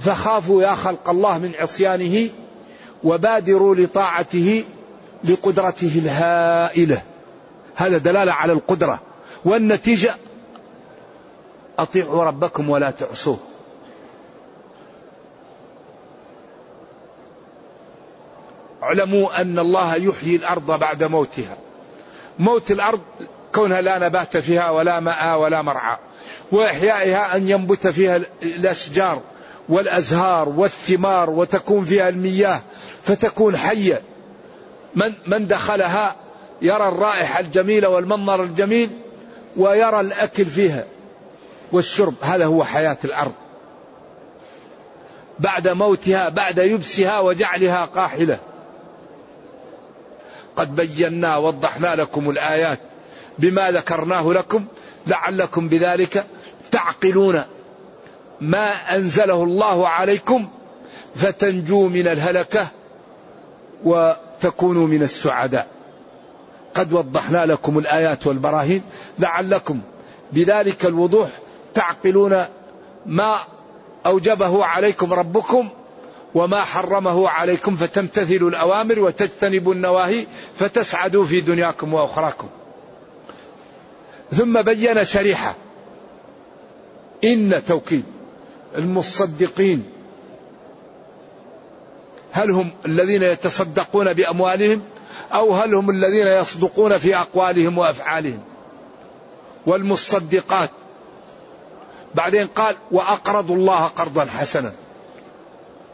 فخافوا 0.00 0.62
يا 0.62 0.74
خلق 0.74 1.10
الله 1.10 1.38
من 1.38 1.52
عصيانه 1.58 2.28
وبادروا 3.04 3.74
لطاعته 3.74 4.64
لقدرته 5.24 5.92
الهائلة. 6.04 7.02
هذا 7.74 7.98
دلالة 7.98 8.32
على 8.32 8.52
القدرة 8.52 9.00
والنتيجة. 9.44 10.16
أطيعوا 11.78 12.24
ربكم 12.24 12.70
ولا 12.70 12.90
تعصوه. 12.90 13.38
اعلموا 18.82 19.40
أن 19.40 19.58
الله 19.58 19.94
يحيي 19.94 20.36
الأرض 20.36 20.78
بعد 20.78 21.04
موتها. 21.04 21.56
موت 22.38 22.70
الأرض 22.70 23.00
كونها 23.54 23.80
لا 23.80 23.98
نبات 23.98 24.36
فيها 24.36 24.70
ولا 24.70 25.00
ماء 25.00 25.38
ولا 25.38 25.62
مرعى. 25.62 25.96
وإحيائها 26.52 27.36
أن 27.36 27.48
ينبت 27.48 27.86
فيها 27.86 28.20
الأشجار 28.42 29.20
والأزهار 29.68 30.48
والثمار 30.48 31.30
وتكون 31.30 31.84
فيها 31.84 32.08
المياه 32.08 32.60
فتكون 33.02 33.56
حية. 33.56 34.02
من, 34.94 35.14
من 35.26 35.46
دخلها 35.46 36.16
يرى 36.62 36.88
الرائحة 36.88 37.40
الجميلة 37.40 37.88
والمنظر 37.88 38.42
الجميل 38.42 38.90
ويرى 39.56 40.00
الأكل 40.00 40.44
فيها 40.44 40.84
والشرب. 41.72 42.14
هذا 42.22 42.46
هو 42.46 42.64
حياة 42.64 42.98
الأرض. 43.04 43.32
بعد 45.38 45.68
موتها 45.68 46.28
بعد 46.28 46.58
يبسها 46.58 47.20
وجعلها 47.20 47.84
قاحلة. 47.84 48.38
قد 50.58 50.76
بينا 50.76 51.36
وضحنا 51.36 51.94
لكم 51.94 52.30
الآيات 52.30 52.78
بما 53.38 53.70
ذكرناه 53.70 54.32
لكم 54.32 54.64
لعلكم 55.06 55.68
بذلك 55.68 56.26
تعقلون. 56.70 57.42
ما 58.40 58.70
أنزله 58.96 59.42
الله 59.42 59.88
عليكم 59.88 60.48
فتنجوا 61.14 61.88
من 61.88 62.08
الهلكة 62.08 62.66
وتكونوا 63.84 64.86
من 64.86 65.02
السعداء. 65.02 65.66
قد 66.74 66.92
وضحنا 66.92 67.46
لكم 67.46 67.78
الآيات 67.78 68.26
والبراهين 68.26 68.82
لعلكم 69.18 69.80
بذلك 70.32 70.86
الوضوح 70.86 71.28
تعقلون 71.74 72.44
ما 73.06 73.40
أوجبه 74.06 74.64
عليكم 74.64 75.12
ربكم 75.12 75.68
وما 76.34 76.64
حرمه 76.64 77.28
عليكم 77.28 77.76
فتمتثلوا 77.76 78.50
الأوامر 78.50 79.00
وتجتنبوا 79.00 79.74
النواهي 79.74 80.26
فتسعدوا 80.58 81.24
في 81.24 81.40
دنياكم 81.40 81.94
وأخراكم. 81.94 82.48
ثم 84.32 84.62
بين 84.62 85.04
شريحة. 85.04 85.54
إن 87.24 87.62
توكيد 87.68 88.04
المصدقين. 88.76 89.84
هل 92.32 92.50
هم 92.50 92.72
الذين 92.86 93.22
يتصدقون 93.22 94.12
بأموالهم 94.12 94.82
أو 95.32 95.54
هل 95.54 95.74
هم 95.74 95.90
الذين 95.90 96.26
يصدقون 96.26 96.98
في 96.98 97.16
أقوالهم 97.16 97.78
وأفعالهم؟ 97.78 98.40
والمصدقات. 99.66 100.70
بعدين 102.14 102.46
قال 102.46 102.76
وأقرضوا 102.90 103.56
الله 103.56 103.84
قرضا 103.84 104.24
حسنا. 104.24 104.72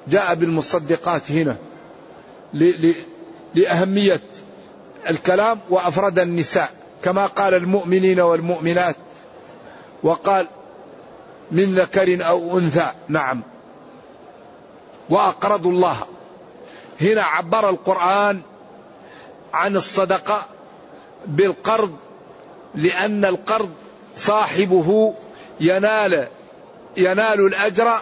جاء 0.09 0.35
بالمصدقات 0.35 1.31
هنا 1.31 1.57
لأهمية 3.55 4.21
الكلام 5.11 5.61
وأفرد 5.71 6.19
النساء 6.19 6.71
كما 7.03 7.27
قال 7.27 7.55
المؤمنين 7.55 8.21
والمؤمنات 8.21 8.97
وقال 10.03 10.47
من 11.51 11.75
ذكر 11.75 12.27
أو 12.27 12.59
أنثى 12.59 12.93
نعم 13.09 13.43
وأقرضوا 15.11 15.71
الله. 15.71 15.97
هنا 17.01 17.23
عبر 17.23 17.71
القرآن 17.71 18.41
عن 19.53 19.77
الصدقة 19.77 20.47
بالقرض 21.27 21.97
لأن 22.75 23.25
القرض 23.25 23.71
صاحبه 24.17 25.15
ينال 25.61 26.29
ينال 26.97 27.47
الأجر 27.47 28.01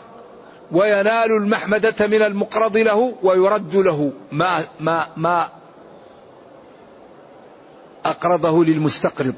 وينال 0.73 1.33
المحمدة 1.33 2.07
من 2.07 2.23
المقرض 2.23 2.77
له 2.77 3.15
ويرد 3.23 3.77
له 3.77 4.13
ما 4.33 4.65
ما 4.81 5.07
ما 5.17 5.49
أقرضه 8.05 8.65
للمستقرض. 8.65 9.35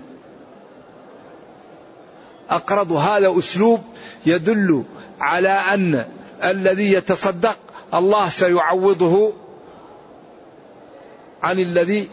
أقرض 2.51 2.93
هذا 2.93 3.39
أسلوب 3.39 3.81
يدل 4.27 4.85
على 5.21 5.49
أن 5.49 6.09
الذي 6.45 6.93
يتصدق 6.93 7.57
الله 7.95 8.29
سيعوضه 8.29 9.33
عن 11.43 11.59
الذي 11.59 12.09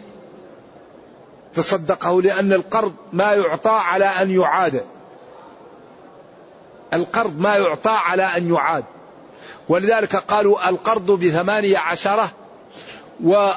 تصدقه 1.54 2.22
لأن 2.22 2.54
القرض 2.54 2.94
ما 3.14 3.34
يعطى 3.34 3.80
على 3.84 4.06
أن 4.06 4.32
يعاد. 4.32 4.86
القرض 6.94 7.40
ما 7.40 7.56
يعطى 7.56 7.98
على 8.06 8.24
أن 8.24 8.54
يعاد. 8.54 8.84
ولذلك 9.72 10.16
قالوا 10.16 10.70
القرض 10.70 11.12
بثمانية 11.12 11.78
عشرة 11.78 12.32
و 13.24 13.52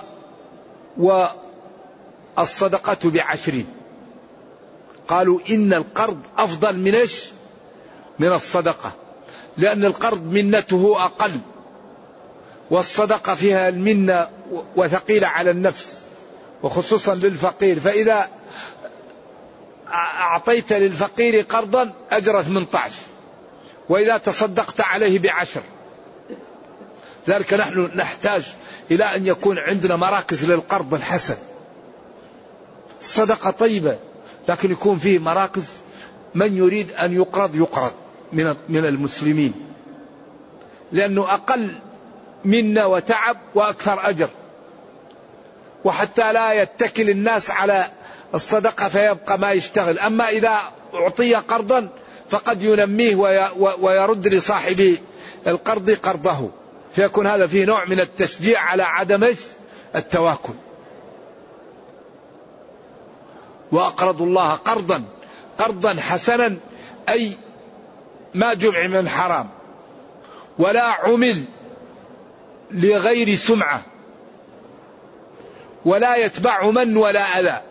والصدقة 2.36 3.10
بعشرين. 3.10 3.66
قالوا 5.08 5.40
إن 5.50 5.74
القرض 5.74 6.20
أفضل 6.38 6.78
من 6.78 6.94
إيش؟ 6.94 7.24
من 8.18 8.32
الصدقة. 8.32 8.92
لأن 9.56 9.84
القرض 9.84 10.22
منته 10.32 10.96
أقل. 11.04 11.32
والصدقة 12.70 13.34
فيها 13.34 13.68
المنة 13.68 14.28
وثقيلة 14.76 15.26
على 15.26 15.50
النفس. 15.50 16.02
وخصوصا 16.62 17.14
للفقير. 17.14 17.80
فإذا 17.80 18.28
أعطيت 19.88 20.72
للفقير 20.72 21.40
قرضا 21.40 21.92
أجر 22.10 22.42
18 22.42 22.94
وإذا 23.88 24.16
تصدقت 24.16 24.80
عليه 24.80 25.18
بعشر. 25.18 25.62
ذلك 27.28 27.54
نحن 27.54 27.90
نحتاج 27.94 28.54
إلى 28.90 29.04
أن 29.04 29.26
يكون 29.26 29.58
عندنا 29.58 29.96
مراكز 29.96 30.50
للقرض 30.50 30.94
الحسن. 30.94 31.36
الصدقة 33.00 33.50
طيبة 33.50 33.98
لكن 34.48 34.70
يكون 34.70 34.98
فيه 34.98 35.18
مراكز 35.18 35.64
من 36.34 36.56
يريد 36.56 36.92
أن 36.92 37.12
يقرض 37.12 37.56
يقرض 37.56 37.92
من 38.32 38.54
من 38.68 38.86
المسلمين. 38.86 39.52
لأنه 40.92 41.34
أقل 41.34 41.74
منا 42.44 42.86
وتعب 42.86 43.36
وأكثر 43.54 44.08
أجر. 44.08 44.28
وحتى 45.84 46.32
لا 46.32 46.52
يتكل 46.52 47.10
الناس 47.10 47.50
على 47.50 47.86
الصدقة 48.34 48.88
فيبقى 48.88 49.38
ما 49.38 49.52
يشتغل. 49.52 49.98
أما 49.98 50.28
إذا 50.28 50.58
أعطي 50.94 51.34
قرضا 51.34 51.88
فقد 52.30 52.62
ينميه 52.62 53.16
ويرد 53.80 54.28
لصاحب 54.28 54.96
القرض 55.46 55.90
قرضه. 55.90 56.50
فيكون 56.94 57.26
هذا 57.26 57.46
فيه 57.46 57.64
نوع 57.64 57.84
من 57.84 58.00
التشجيع 58.00 58.60
على 58.60 58.82
عدم 58.82 59.34
التواكل. 59.96 60.54
وأقرضوا 63.72 64.26
الله 64.26 64.52
قرضا 64.52 65.04
قرضا 65.58 66.00
حسنا 66.00 66.56
أي 67.08 67.32
ما 68.34 68.54
جمع 68.54 68.86
من 68.86 69.08
حرام 69.08 69.48
ولا 70.58 70.82
عمل 70.82 71.44
لغير 72.70 73.36
سمعة 73.36 73.82
ولا 75.84 76.16
يتبع 76.16 76.70
من 76.70 76.96
ولا 76.96 77.40
أذى. 77.40 77.62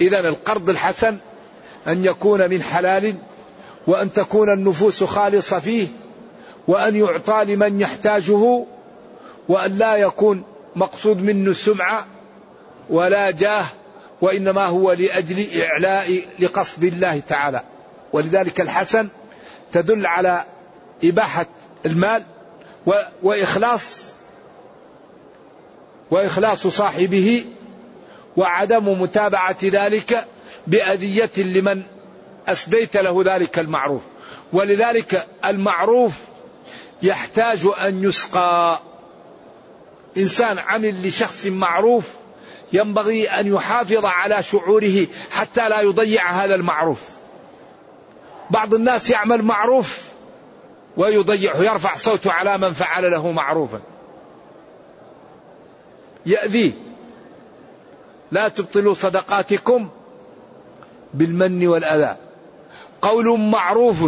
إذا 0.00 0.20
القرض 0.20 0.70
الحسن 0.70 1.18
أن 1.88 2.04
يكون 2.04 2.50
من 2.50 2.62
حلال 2.62 3.16
وأن 3.86 4.12
تكون 4.12 4.52
النفوس 4.52 5.04
خالصة 5.04 5.60
فيه 5.60 5.88
وأن 6.68 6.96
يعطى 6.96 7.44
لمن 7.44 7.80
يحتاجه 7.80 8.64
وأن 9.48 9.78
لا 9.78 9.96
يكون 9.96 10.42
مقصود 10.76 11.16
منه 11.16 11.50
السمعة 11.50 12.06
ولا 12.90 13.30
جاه 13.30 13.66
وإنما 14.20 14.66
هو 14.66 14.92
لأجل 14.92 15.60
إعلاء 15.62 16.22
لقصد 16.38 16.84
الله 16.84 17.22
تعالى. 17.28 17.62
ولذلك 18.12 18.60
الحسن 18.60 19.08
تدل 19.72 20.06
على 20.06 20.44
إباحة 21.04 21.46
المال 21.86 22.22
وإخلاص 23.22 24.12
وإخلاص 26.10 26.66
صاحبه 26.66 27.44
وعدم 28.36 29.02
متابعة 29.02 29.56
ذلك 29.64 30.24
بأذية 30.66 31.30
لمن 31.36 31.82
أسديت 32.48 32.96
له 32.96 33.34
ذلك 33.34 33.58
المعروف. 33.58 34.02
ولذلك 34.52 35.26
المعروف 35.44 36.12
يحتاج 37.02 37.68
أن 37.80 38.04
يسقى. 38.04 38.80
إنسان 40.16 40.58
عمل 40.58 41.06
لشخص 41.06 41.46
معروف 41.46 42.04
ينبغي 42.72 43.28
أن 43.28 43.46
يحافظ 43.46 44.04
على 44.04 44.42
شعوره 44.42 45.06
حتى 45.30 45.68
لا 45.68 45.80
يضيع 45.80 46.30
هذا 46.30 46.54
المعروف. 46.54 47.00
بعض 48.50 48.74
الناس 48.74 49.10
يعمل 49.10 49.42
معروف 49.42 50.08
ويضيعه 50.96 51.56
يرفع 51.56 51.96
صوته 51.96 52.32
على 52.32 52.58
من 52.58 52.72
فعل 52.72 53.10
له 53.10 53.32
معروفا. 53.32 53.80
يأذيه. 56.26 56.72
لا 58.30 58.48
تبطلوا 58.48 58.94
صدقاتكم 58.94 59.88
بالمن 61.14 61.66
والأذى. 61.66 62.16
قول 63.02 63.40
معروف 63.40 64.04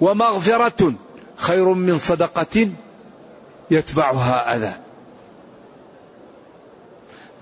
ومغفرة 0.00 0.94
خير 1.36 1.64
من 1.64 1.98
صدقة 1.98 2.70
يتبعها 3.70 4.56
أذى. 4.56 4.72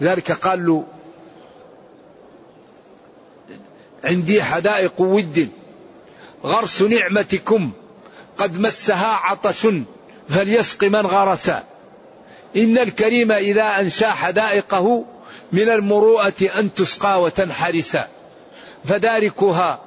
ذلك 0.02 0.32
قال 0.32 0.66
له 0.66 0.84
عندي 4.04 4.42
حدائق 4.42 5.00
ود 5.00 5.48
غرس 6.44 6.82
نعمتكم 6.82 7.72
قد 8.38 8.60
مسها 8.60 9.06
عطش 9.06 9.66
فليسق 10.28 10.84
من 10.84 11.06
غرس. 11.06 11.48
إن 12.56 12.78
الكريم 12.78 13.32
إذا 13.32 13.80
أنشا 13.80 14.10
حدائقه 14.10 15.04
من 15.52 15.68
المروءة 15.68 16.42
أن 16.58 16.74
تسقى 16.74 17.22
وتنحرس. 17.22 17.98
فداركها 18.84 19.80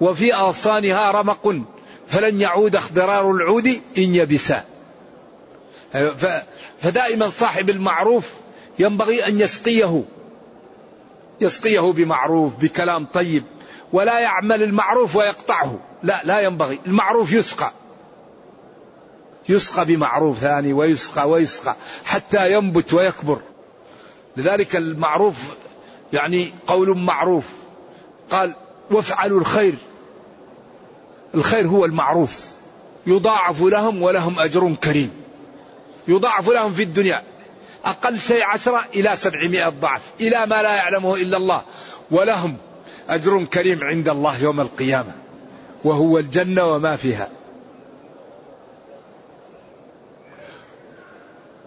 وفي 0.00 0.34
أغصانها 0.34 1.10
رمق. 1.10 1.62
فلن 2.08 2.40
يعود 2.40 2.76
اخضرار 2.76 3.30
العود 3.30 3.66
إن 3.98 4.14
يبسا. 4.14 4.64
فدائما 6.80 7.28
صاحب 7.28 7.70
المعروف 7.70 8.32
ينبغي 8.78 9.26
أن 9.26 9.40
يسقيه. 9.40 10.04
يسقيه 11.40 11.80
بمعروف 11.80 12.56
بكلام 12.56 13.06
طيب 13.06 13.44
ولا 13.92 14.18
يعمل 14.18 14.62
المعروف 14.62 15.16
ويقطعه. 15.16 15.78
لا 16.02 16.20
لا 16.24 16.40
ينبغي. 16.40 16.80
المعروف 16.86 17.32
يسقى. 17.32 17.72
يسقى 19.48 19.84
بمعروف 19.84 20.38
ثاني 20.38 20.72
ويسقى 20.72 21.28
ويسقى 21.30 21.76
حتى 22.04 22.52
ينبت 22.52 22.94
ويكبر. 22.94 23.38
لذلك 24.36 24.76
المعروف 24.76 25.36
يعني 26.12 26.52
قول 26.66 26.98
معروف. 26.98 27.52
قال 28.30 28.54
وافعلوا 28.90 29.40
الخير. 29.40 29.74
الخير 31.34 31.66
هو 31.66 31.84
المعروف. 31.84 32.48
يضاعف 33.06 33.62
لهم 33.62 34.02
ولهم 34.02 34.40
أجر 34.40 34.74
كريم. 34.74 35.10
يضاعف 36.08 36.48
لهم 36.48 36.72
في 36.72 36.82
الدنيا. 36.82 37.22
أقل 37.84 38.18
شيء 38.18 38.44
عشرة 38.44 38.84
إلى 38.94 39.16
سبعمائة 39.16 39.68
ضعف. 39.68 40.02
إلى 40.20 40.46
ما 40.46 40.62
لا 40.62 40.74
يعلمه 40.76 41.16
إلا 41.16 41.36
الله. 41.36 41.62
ولهم 42.10 42.56
أجر 43.08 43.44
كريم 43.44 43.84
عند 43.84 44.08
الله 44.08 44.42
يوم 44.42 44.60
القيامة. 44.60 45.12
وهو 45.84 46.18
الجنة 46.18 46.64
وما 46.64 46.96
فيها. 46.96 47.28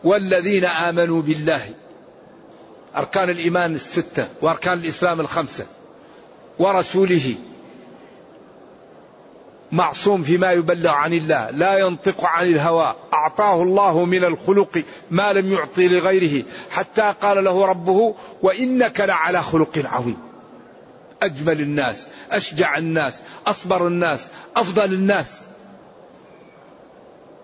والذين 0.04 0.66
آمنوا 0.66 1.22
بالله. 1.22 1.70
أركان 2.96 3.30
الإيمان 3.30 3.76
الستة. 3.76 4.28
وأركان 4.42 4.80
الإسلام 4.80 5.20
الخمسة. 5.20 5.66
ورسوله. 6.60 7.36
معصوم 9.72 10.24
فيما 10.24 10.52
يبلغ 10.52 10.90
عن 10.90 11.14
الله 11.14 11.50
لا 11.50 11.78
ينطق 11.78 12.26
عن 12.26 12.48
الهوى. 12.48 12.96
أعطاه 13.14 13.64
الله 13.64 14.06
من 14.06 14.24
الخلق 14.24 14.84
ما 15.12 15.34
لم 15.34 15.52
يعطي 15.52 15.88
لغيره. 15.88 16.44
حتى 16.72 17.14
قال 17.22 17.44
له 17.44 17.66
ربه 17.66 18.16
وإنك 18.42 19.00
لعلى 19.02 19.44
خلق 19.44 19.86
عظيم. 19.86 20.18
أجمل 21.22 21.62
الناس 21.62 22.08
أشجع 22.32 22.78
الناس 22.78 23.22
أصبر 23.48 23.88
الناس 23.88 24.30
أفضل 24.56 24.94
الناس. 24.94 25.42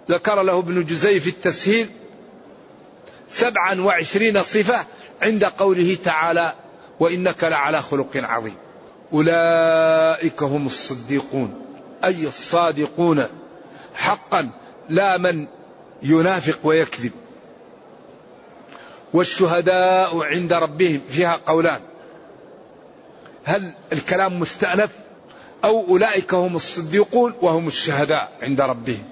ذكر 0.10 0.42
له 0.42 0.60
ابن 0.60 0.86
جزي 0.86 1.20
في 1.20 1.30
التسهيل 1.30 1.90
سبعا 3.30 3.82
وعشرين 3.82 4.44
صفة 4.44 4.86
عند 5.22 5.46
قوله 5.46 5.98
تعالى 6.06 6.54
وإنك 7.00 7.44
لعلى 7.44 7.82
خلق 7.82 8.10
عظيم. 8.16 8.56
أولئك 9.14 10.44
هم 10.44 10.66
الصديقون. 10.66 11.67
أي 12.08 12.28
الصادقون 12.28 13.26
حقا 13.96 14.50
لا 14.90 15.18
من 15.18 15.48
ينافق 16.04 16.60
ويكذب. 16.64 17.12
والشهداء 19.14 20.24
عند 20.24 20.54
ربهم 20.54 21.02
فيها 21.10 21.40
قولان. 21.46 21.82
هل 23.44 23.72
الكلام 23.94 24.40
مستأنف 24.40 24.90
أو 25.64 25.88
أولئك 25.88 26.34
هم 26.34 26.56
الصديقون 26.56 27.34
وهم 27.42 27.68
الشهداء 27.68 28.32
عند 28.42 28.62
ربهم؟ 28.62 29.04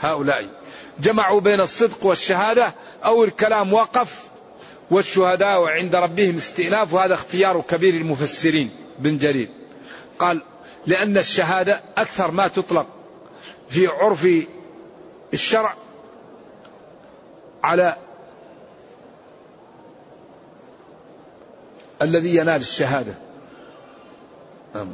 هؤلاء. 0.00 0.46
جمعوا 1.00 1.40
بين 1.40 1.60
الصدق 1.60 2.06
والشهادة 2.06 2.74
أو 3.04 3.24
الكلام 3.24 3.72
وقف 3.72 4.24
والشهداء 4.90 5.62
عند 5.62 5.94
ربهم 5.94 6.36
استئناف 6.36 6.94
وهذا 6.94 7.14
اختيار 7.14 7.60
كبير 7.60 7.94
المفسرين 7.94 8.70
بن 8.98 9.18
جرير 9.18 9.48
قال 10.18 10.42
لأن 10.86 11.18
الشهادة 11.18 11.82
أكثر 11.96 12.30
ما 12.30 12.48
تطلق 12.48 12.86
في 13.68 13.86
عرف 13.86 14.28
الشرع 15.32 15.74
على 17.62 17.96
الذي 22.02 22.36
ينال 22.36 22.60
الشهادة. 22.60 23.14
نعم. 24.74 24.88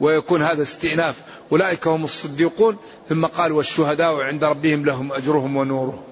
ويكون 0.00 0.42
هذا 0.42 0.62
استئناف. 0.62 1.22
أولئك 1.52 1.86
هم 1.86 2.04
الصديقون. 2.04 2.76
ثم 3.08 3.26
قال 3.26 3.52
والشهداء 3.52 4.14
عند 4.14 4.44
ربهم 4.44 4.84
لهم 4.84 5.12
أجرهم 5.12 5.56
ونورهم. 5.56 6.02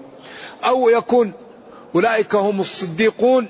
أو 0.65 0.89
يكون 0.89 1.33
أولئك 1.95 2.35
هم 2.35 2.61
الصديقون 2.61 3.49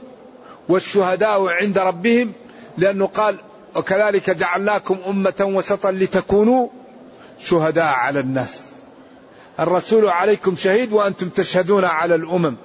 والشهداء 0.68 1.46
عند 1.48 1.78
ربهم 1.78 2.32
لأنه 2.78 3.06
قال 3.06 3.36
وكذلك 3.76 4.30
جعلناكم 4.30 4.98
أمة 5.08 5.34
وسطا 5.40 5.90
لتكونوا 5.90 6.68
شهداء 7.38 7.94
على 7.94 8.20
الناس. 8.20 8.64
الرسول 9.60 10.08
عليكم 10.08 10.56
شهيد 10.56 10.92
وأنتم 10.92 11.28
تشهدون 11.28 11.84
على 11.84 12.14
الأمم. 12.14 12.56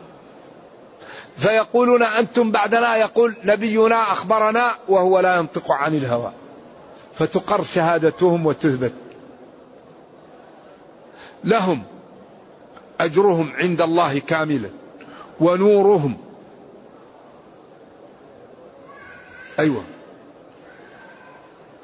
فيقولون 1.37 2.03
أنتم 2.03 2.51
بعدنا 2.51 2.95
يقول 2.95 3.35
نبينا 3.43 4.01
أخبرنا 4.01 4.71
وهو 4.87 5.19
لا 5.19 5.37
ينطق 5.37 5.71
عن 5.71 5.95
الهوى. 5.95 6.31
فتقر 7.15 7.63
شهادتهم 7.63 8.45
وتثبت. 8.45 8.93
لهم 11.43 11.83
أجرهم 12.99 13.53
عند 13.55 13.81
الله 13.81 14.19
كاملا 14.19 14.69
ونورهم. 15.39 16.17
أيوة. 19.59 19.83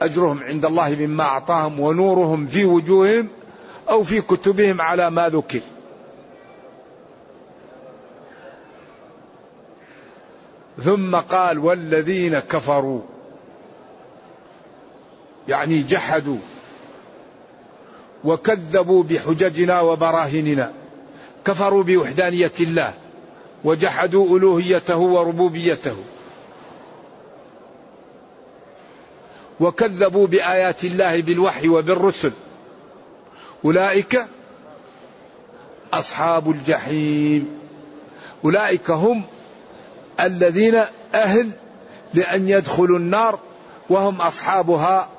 أجرهم 0.06 0.44
عند 0.44 0.66
الله 0.66 0.96
مما 0.96 1.24
أعطاهم 1.24 1.80
ونورهم 1.80 2.48
في 2.48 2.66
وجوههم 2.66 3.28
أو 3.90 4.04
في 4.04 4.22
كتبهم 4.22 4.82
على 4.82 5.10
ما 5.12 5.30
ذكر. 5.30 5.62
ثم 10.84 11.16
قال 11.16 11.60
والذين 11.60 12.40
كفروا. 12.40 13.02
يعني 15.48 15.82
جحدوا. 15.82 16.38
وكذبوا 18.24 19.04
بحججنا 19.04 19.82
وبراهيننا 19.82 20.74
كفروا 21.46 21.84
بوحدانية 21.84 22.52
الله. 22.60 22.94
وجحدوا 23.64 24.38
ألوهيته 24.38 24.98
وربوبيته. 24.98 25.96
وكذبوا 29.60 30.28
بآيات 30.28 30.84
الله 30.84 31.22
بالوحي 31.22 31.68
وبالرسل. 31.68 32.32
أولئك 33.66 34.26
أصحاب 35.94 36.50
الجحيم. 36.50 37.60
أولئك 38.46 38.92
هم 38.92 39.24
الذين 40.20 40.82
أهل 41.14 41.50
لأن 42.14 42.50
يدخلوا 42.50 43.00
النار 43.00 43.40
وهم 43.90 44.22
أصحابها 44.22 45.10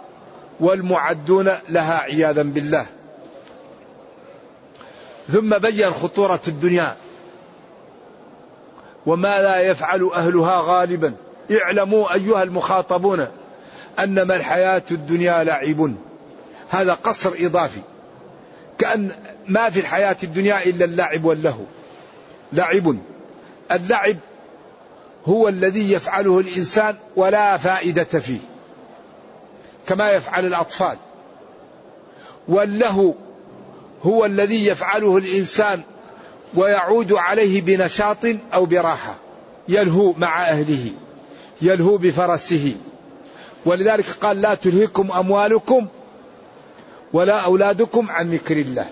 والمعدون 0.60 1.52
لها 1.68 1.98
عياذا 1.98 2.42
بالله. 2.42 2.86
ثم 5.32 5.58
بين 5.58 5.90
خطورة 5.90 6.40
الدنيا. 6.48 6.96
وما 9.06 9.42
لا 9.42 9.60
يفعل 9.60 10.10
أهلها 10.14 10.62
غالبا. 10.62 11.14
اعلموا 11.50 12.14
أيها 12.14 12.42
المخاطبون 12.42 13.28
أنما 13.98 14.36
الحياة 14.36 14.82
الدنيا 14.90 15.44
لعب. 15.44 15.94
هذا 16.68 16.94
قصر 16.94 17.32
إضافي. 17.38 17.80
كأن 18.78 19.10
ما 19.48 19.70
في 19.70 19.80
الحياة 19.80 20.16
الدنيا 20.22 20.64
إلا 20.64 20.84
اللعب 20.84 21.24
واللهو. 21.24 21.64
لعب. 22.52 22.96
اللعب 23.72 24.16
هو 25.26 25.48
الذي 25.48 25.92
يفعله 25.92 26.40
الإنسان 26.40 26.94
ولا 27.16 27.56
فائدة 27.56 28.04
فيه. 28.04 28.38
كما 29.88 30.10
يفعل 30.10 30.46
الأطفال. 30.46 30.96
واللهو 32.48 33.14
هو 34.02 34.24
الذي 34.24 34.66
يفعله 34.66 35.16
الإنسان 35.16 35.82
ويعود 36.54 37.12
عليه 37.12 37.60
بنشاط 37.60 38.26
أو 38.54 38.64
براحة. 38.64 39.14
يلهو 39.68 40.12
مع 40.12 40.48
أهله. 40.48 40.90
يلهو 41.62 41.98
بفرسه. 41.98 42.74
ولذلك 43.66 44.06
قال 44.10 44.40
لا 44.40 44.54
تلهكم 44.54 45.12
أموالكم 45.12 45.86
ولا 47.12 47.40
أولادكم 47.40 48.10
عن 48.10 48.30
ذكر 48.30 48.56
الله. 48.56 48.90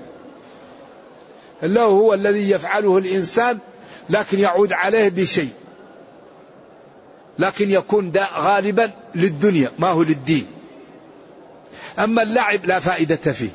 الله 1.62 1.84
هو 1.84 2.14
الذي 2.14 2.50
يفعله 2.50 2.98
الإنسان 2.98 3.58
لكن 4.10 4.38
يعود 4.38 4.72
عليه 4.72 5.08
بشيء. 5.08 5.50
لكن 7.38 7.70
يكون 7.70 8.12
غالبا 8.36 8.90
للدنيا 9.14 9.70
ما 9.78 9.88
هو 9.88 10.02
للدين. 10.02 10.46
أما 11.98 12.22
اللعب 12.22 12.64
لا 12.64 12.78
فائدة 12.78 13.32
فيه. 13.32 13.50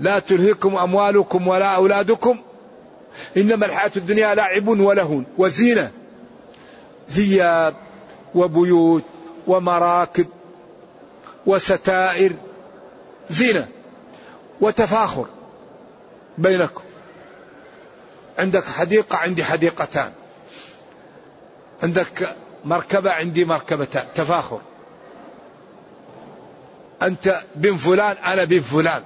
لا 0.00 0.18
تلهكم 0.18 0.76
أموالكم 0.76 1.48
ولا 1.48 1.66
أولادكم 1.66 2.38
إنما 3.36 3.66
الحياة 3.66 3.90
الدنيا 3.96 4.34
لعب 4.34 4.68
ولهون 4.68 5.26
وزينة. 5.38 5.90
ثياب 7.10 7.74
وبيوت 8.34 9.04
ومراكب 9.46 10.26
وستائر 11.46 12.32
زينة 13.30 13.68
وتفاخر 14.60 15.26
بينكم. 16.38 16.82
عندك 18.38 18.64
حديقة 18.64 19.16
عندي 19.16 19.44
حديقتان. 19.44 20.12
عندك 21.82 22.36
مركبة 22.64 23.10
عندي 23.10 23.44
مركبتان. 23.44 24.06
تفاخر. 24.14 24.60
أنت 27.02 27.42
بن 27.54 27.76
فلان 27.76 28.16
أنا 28.16 28.44
بن 28.44 28.60
فلان. 28.60 29.02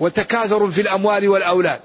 وتكاثر 0.00 0.70
في 0.70 0.80
الأموال 0.80 1.28
والأولاد. 1.28 1.80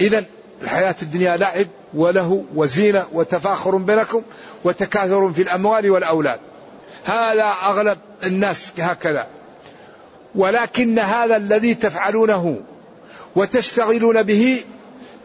إذا 0.00 0.26
الحياة 0.62 0.96
الدنيا 1.02 1.36
لعب 1.36 1.66
وله 1.94 2.44
وزينة 2.54 3.06
وتفاخر 3.12 3.76
بينكم 3.76 4.22
وتكاثر 4.64 5.32
في 5.32 5.42
الأموال 5.42 5.90
والأولاد. 5.90 6.40
هذا 7.04 7.44
أغلب 7.44 7.98
الناس 8.24 8.72
هكذا. 8.78 9.26
ولكن 10.34 10.98
هذا 10.98 11.36
الذي 11.36 11.74
تفعلونه 11.74 12.60
وتشتغلون 13.36 14.22
به 14.22 14.64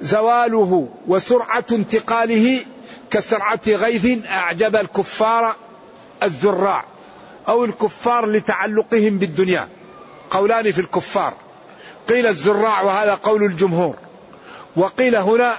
زواله 0.01 0.89
وسرعة 1.07 1.65
انتقاله 1.71 2.59
كسرعة 3.11 3.59
غيث 3.67 4.25
أعجب 4.27 4.75
الكفار 4.75 5.55
الزراع 6.23 6.85
أو 7.47 7.65
الكفار 7.65 8.25
لتعلقهم 8.25 9.17
بالدنيا. 9.17 9.67
قولان 10.29 10.71
في 10.71 10.81
الكفار. 10.81 11.33
قيل 12.09 12.27
الزراع 12.27 12.81
وهذا 12.81 13.13
قول 13.13 13.43
الجمهور. 13.43 13.95
وقيل 14.75 15.15
هنا 15.15 15.53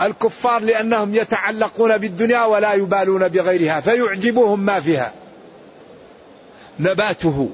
الكفار 0.00 0.62
لأنهم 0.62 1.14
يتعلقون 1.14 1.98
بالدنيا 1.98 2.44
ولا 2.44 2.74
يبالون 2.74 3.28
بغيرها 3.28 3.80
فيعجبهم 3.80 4.60
ما 4.60 4.80
فيها. 4.80 5.12
نباته. 6.80 7.50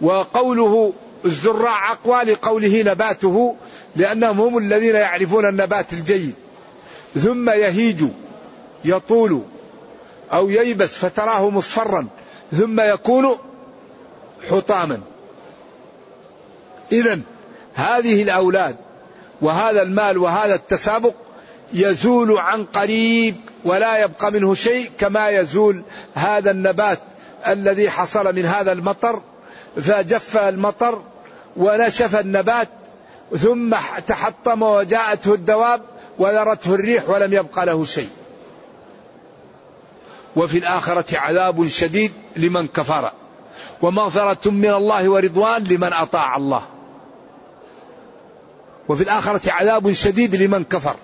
وقوله 0.00 0.92
الزراع 1.24 1.92
أقوى 1.92 2.22
لقوله 2.22 2.82
نباته 2.82 3.56
لأنهم 3.96 4.40
هم 4.40 4.58
الذين 4.58 4.94
يعرفون 4.94 5.48
النبات 5.48 5.92
الجيد. 5.92 6.34
ثم 7.14 7.50
يهيج 7.50 8.04
يطول 8.84 9.42
أو 10.32 10.50
ييبس 10.50 10.96
فتراه 10.96 11.50
مصفرا 11.50 12.06
ثم 12.52 12.80
يكون 12.80 13.36
حطاما. 14.50 15.00
إذا 16.92 17.20
هذه 17.74 18.22
الأولاد 18.22 18.76
وهذا 19.42 19.82
المال 19.82 20.18
وهذا 20.18 20.54
التسابق 20.54 21.14
يزول 21.72 22.38
عن 22.38 22.64
قريب 22.64 23.36
ولا 23.64 23.98
يبقى 23.98 24.32
منه 24.32 24.54
شيء 24.54 24.90
كما 24.98 25.28
يزول 25.28 25.82
هذا 26.14 26.50
النبات 26.50 26.98
الذي 27.46 27.90
حصل 27.90 28.34
من 28.34 28.44
هذا 28.44 28.72
المطر. 28.72 29.22
فجف 29.76 30.36
المطر 30.36 31.02
ونشف 31.56 32.16
النبات 32.16 32.68
ثم 33.38 33.76
تحطم 34.06 34.62
وجاءته 34.62 35.34
الدواب 35.34 35.80
وذرته 36.18 36.74
الريح 36.74 37.08
ولم 37.08 37.32
يبقى 37.32 37.66
له 37.66 37.84
شيء. 37.84 38.08
وفي 40.36 40.58
الآخرة 40.58 41.18
عذاب 41.18 41.68
شديد 41.68 42.12
لمن 42.36 42.68
كفر. 42.68 43.12
ومغفرة 43.82 44.50
من 44.50 44.74
الله 44.74 45.08
ورضوان 45.08 45.64
لمن 45.64 45.92
أطاع 45.92 46.36
الله. 46.36 46.62
وفي 48.90 49.02
الآخرة 49.02 49.52
عذاب 49.52 49.92
شديد 49.92 50.36
لمن 50.36 50.64
كفر 50.64 50.96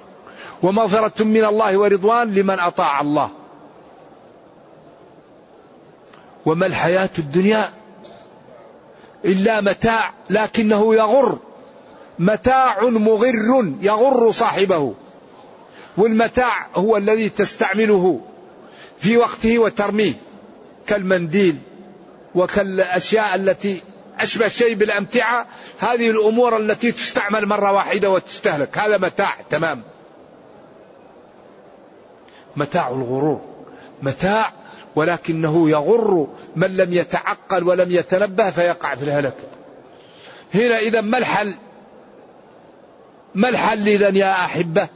ومغفرة 0.62 1.24
من 1.24 1.44
الله 1.44 1.78
ورضوان 1.78 2.34
لمن 2.34 2.58
أطاع 2.58 3.00
الله. 3.00 3.30
وما 6.46 6.66
الحياة 6.66 7.10
الدنيا 7.18 7.70
إلا 9.24 9.60
متاع 9.60 10.10
لكنه 10.30 10.94
يغر 10.94 11.38
متاع 12.18 12.82
مغر 12.82 13.74
يغر 13.80 14.30
صاحبه. 14.30 14.94
والمتاع 15.96 16.66
هو 16.74 16.96
الذي 16.96 17.28
تستعمله 17.28 18.20
في 18.98 19.16
وقته 19.16 19.58
وترميه 19.58 20.14
كالمنديل 20.86 21.56
وكالأشياء 22.34 23.34
التي 23.34 23.82
أشبه 24.20 24.48
شيء 24.48 24.74
بالأمتعة. 24.74 25.46
هذه 25.78 26.10
الأمور 26.10 26.56
التي 26.56 26.92
تستعمل 26.92 27.46
مرة 27.46 27.72
واحدة 27.72 28.10
وتستهلك. 28.10 28.78
هذا 28.78 28.96
متاع. 28.98 29.36
تمام. 29.50 29.82
متاع 32.56 32.88
الغرور. 32.88 33.40
متاع 34.02 34.52
ولكنه 34.96 35.70
يغر 35.70 36.26
من 36.56 36.76
لم 36.76 36.92
يتعقل 36.92 37.64
ولم 37.64 37.90
يتنبه 37.90 38.50
فيقع 38.50 38.94
في 38.94 39.02
الهلك. 39.02 39.36
هنا 40.54 40.78
إذا 40.78 41.00
ما 41.00 41.18
الحل؟ 41.18 41.54
ما 43.34 43.48
الحل 43.48 43.88
إذا 43.88 44.08
يا 44.08 44.32
أحبة؟ 44.32 44.88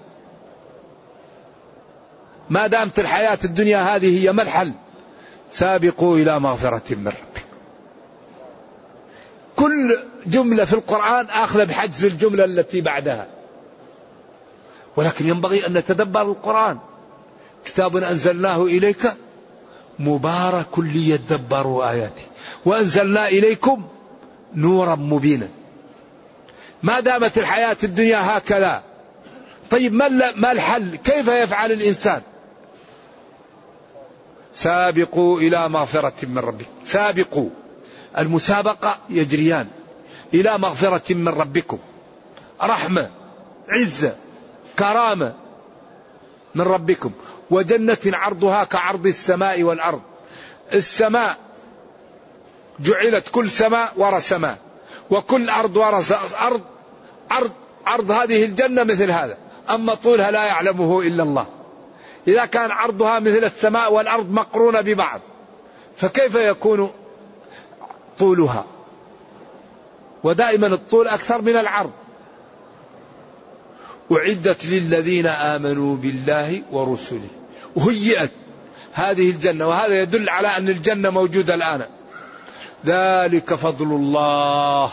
ما 2.50 2.66
دامت 2.66 2.98
الحياة 2.98 3.38
الدنيا 3.44 3.96
هذه 3.96 4.22
هي 4.22 4.32
ما 4.32 4.42
الحل؟ 4.42 4.72
سابقوا 5.50 6.16
إلى 6.16 6.40
مغفرة 6.40 6.82
من 6.90 7.06
ربكم. 7.06 7.29
كل 9.60 9.98
جملة 10.26 10.64
في 10.64 10.72
القرآن 10.72 11.26
آخذ 11.26 11.66
بحجز 11.66 12.04
الجملة 12.04 12.44
التي 12.44 12.80
بعدها. 12.80 13.26
ولكن 14.96 15.28
ينبغي 15.28 15.66
أن 15.66 15.72
نتدبر 15.72 16.22
القرآن. 16.22 16.78
كتاب 17.64 17.96
أنزلناه 17.96 18.62
إليك 18.62 19.14
مبارك 19.98 20.78
ليدبروا 20.78 21.90
آياته. 21.90 22.22
وأنزلنا 22.64 23.28
إليكم 23.28 23.88
نورا 24.54 24.94
مبينا. 24.94 25.48
ما 26.82 27.00
دامت 27.00 27.38
الحياة 27.38 27.76
الدنيا 27.84 28.38
هكذا. 28.38 28.82
طيب 29.70 29.92
ما 30.36 30.52
الحل؟ 30.52 30.96
كيف 30.96 31.28
يفعل 31.28 31.72
الإنسان؟ 31.72 32.22
سابقوا 34.54 35.40
إلى 35.40 35.68
مغفرة 35.68 36.12
من 36.22 36.38
ربكم 36.38 36.70
سابقوا. 36.82 37.50
المسابقة 38.18 38.98
يجريان 39.08 39.68
إلى 40.34 40.58
مغفرة 40.58 41.14
من 41.14 41.28
ربكم 41.28 41.78
رحمة 42.62 43.10
عزة 43.68 44.16
كرامة 44.78 45.34
من 46.54 46.64
ربكم 46.64 47.12
وجنة 47.50 47.98
عرضها 48.06 48.64
كعرض 48.64 49.06
السماء 49.06 49.62
والأرض. 49.62 50.02
السماء 50.72 51.38
جعلت 52.80 53.28
كل 53.28 53.50
سماء 53.50 53.92
ورا 53.96 54.18
سماء 54.18 54.58
وكل 55.10 55.50
أرض 55.50 55.76
ورا 55.76 56.02
أرض 56.42 56.62
عرض 57.30 57.50
عرض 57.86 58.10
هذه 58.10 58.44
الجنة 58.44 58.84
مثل 58.84 59.10
هذا 59.10 59.36
أما 59.70 59.94
طولها 59.94 60.30
لا 60.30 60.44
يعلمه 60.44 61.00
إلا 61.00 61.22
الله. 61.22 61.46
إذا 62.28 62.46
كان 62.46 62.70
عرضها 62.70 63.18
مثل 63.18 63.44
السماء 63.44 63.92
والأرض 63.92 64.30
مقرونة 64.30 64.80
ببعض 64.80 65.20
فكيف 65.96 66.34
يكون 66.34 66.90
طولها. 68.20 68.64
ودائما 70.24 70.66
الطول 70.66 71.08
أكثر 71.08 71.42
من 71.42 71.56
العرض. 71.56 71.90
أعدت 74.12 74.66
للذين 74.66 75.26
آمنوا 75.26 75.96
بالله 75.96 76.62
ورسله. 76.72 77.28
وهيئت 77.76 78.30
هذه 78.92 79.30
الجنة 79.30 79.68
وهذا 79.68 80.02
يدل 80.02 80.28
على 80.28 80.48
أن 80.48 80.68
الجنة 80.68 81.10
موجودة 81.10 81.54
الآن. 81.54 81.86
ذلك 82.86 83.54
فضل 83.54 83.86
الله. 83.86 84.90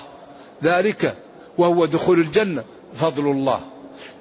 ذلك 0.64 1.18
وهو 1.58 1.86
دخول 1.86 2.20
الجنة 2.20 2.64
فضل 2.94 3.26
الله. 3.26 3.62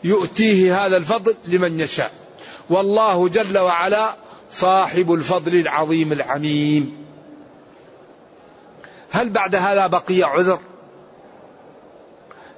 يؤتيه 0.05 0.87
هذا 0.87 0.97
الفضل 0.97 1.35
لمن 1.45 1.81
يشاء. 1.81 2.13
والله 2.71 3.29
جل 3.29 3.59
وعلا 3.59 4.15
صاحب 4.51 5.13
الفضل 5.13 5.55
العظيم 5.55 6.13
العميم 6.13 7.06
هل 9.17 9.31
بعد 9.31 9.55
هذا 9.55 9.87
بقي 9.87 10.23
عذر؟ 10.23 10.61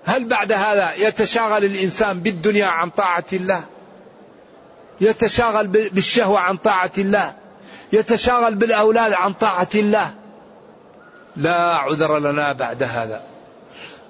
هل 0.04 0.28
بعد 0.28 0.52
هذا 0.52 0.94
يتشاغل 0.94 1.64
الإنسان 1.64 2.20
بالدنيا 2.20 2.66
عن 2.66 2.90
طاعة 2.90 3.24
الله؟ 3.32 3.64
يتشاغل 5.00 5.66
بالشهوة 5.66 6.38
عن 6.38 6.56
طاعة 6.56 6.90
الله؟ 6.98 7.34
يتشاغل 7.92 8.54
بالأولاد 8.54 9.12
عن 9.12 9.32
طاعة 9.32 9.68
الله؟ 9.74 10.14
لا 11.36 11.76
عذر 11.76 12.18
لنا 12.18 12.52
بعد 12.52 12.82
هذا. 12.82 13.22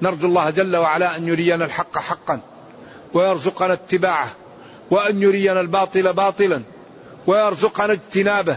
نرجو 0.02 0.28
الله 0.28 0.50
جل 0.50 0.76
وعلا 0.76 1.16
أن 1.16 1.28
يرينا 1.28 1.64
الحق 1.64 1.98
حقا 1.98 2.40
ويرزقنا 3.14 3.72
اتباعه 3.72 4.28
وأن 4.90 5.22
يرينا 5.22 5.60
الباطل 5.60 6.12
باطلا 6.12 6.62
ويرزقنا 7.26 7.92
اجتنابه 7.92 8.56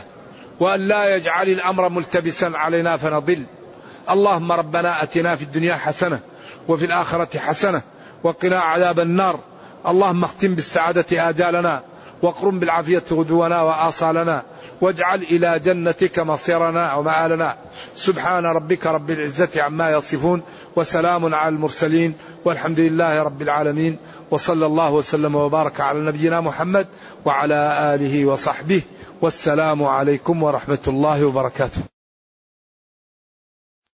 وأن 0.59 0.87
لا 0.87 1.15
يجعل 1.15 1.49
الأمر 1.49 1.89
ملتبسا 1.89 2.51
علينا 2.55 2.97
فنضل. 2.97 3.45
اللهم 4.11 4.51
ربنا 4.51 5.03
أتنا 5.03 5.35
في 5.35 5.43
الدنيا 5.43 5.75
حسنة 5.75 6.19
وفي 6.67 6.85
الآخرة 6.85 7.39
حسنة 7.39 7.81
وقنا 8.23 8.59
عذاب 8.59 8.99
النار. 8.99 9.39
اللهم 9.87 10.23
اختم 10.23 10.55
بالسعادة 10.55 11.29
آجالنا 11.29 11.81
واقرم 12.21 12.59
بالعافية 12.59 13.03
غدونا 13.11 13.61
وآصالنا 13.61 14.43
واجعل 14.81 15.21
إلى 15.21 15.59
جنتك 15.59 16.19
مصيرنا 16.19 16.93
ومآلنا. 16.93 17.55
سبحان 17.95 18.45
ربك 18.45 18.87
رب 18.87 19.09
العزة 19.09 19.61
عما 19.61 19.91
يصفون 19.91 20.41
وسلام 20.75 21.35
على 21.35 21.55
المرسلين 21.55 22.13
والحمد 22.45 22.79
لله 22.79 23.23
رب 23.23 23.41
العالمين. 23.41 23.97
وصلى 24.31 24.65
الله 24.65 24.91
وسلم 24.91 25.35
وبارك 25.35 25.81
على 25.81 25.99
نبينا 25.99 26.41
محمد 26.41 26.87
وعلى 27.25 27.95
آله 27.95 28.25
وصحبه. 28.25 28.81
والسلام 29.21 29.83
عليكم 29.83 30.43
ورحمة 30.43 30.85
الله 30.87 31.25
وبركاته. 31.25 32.00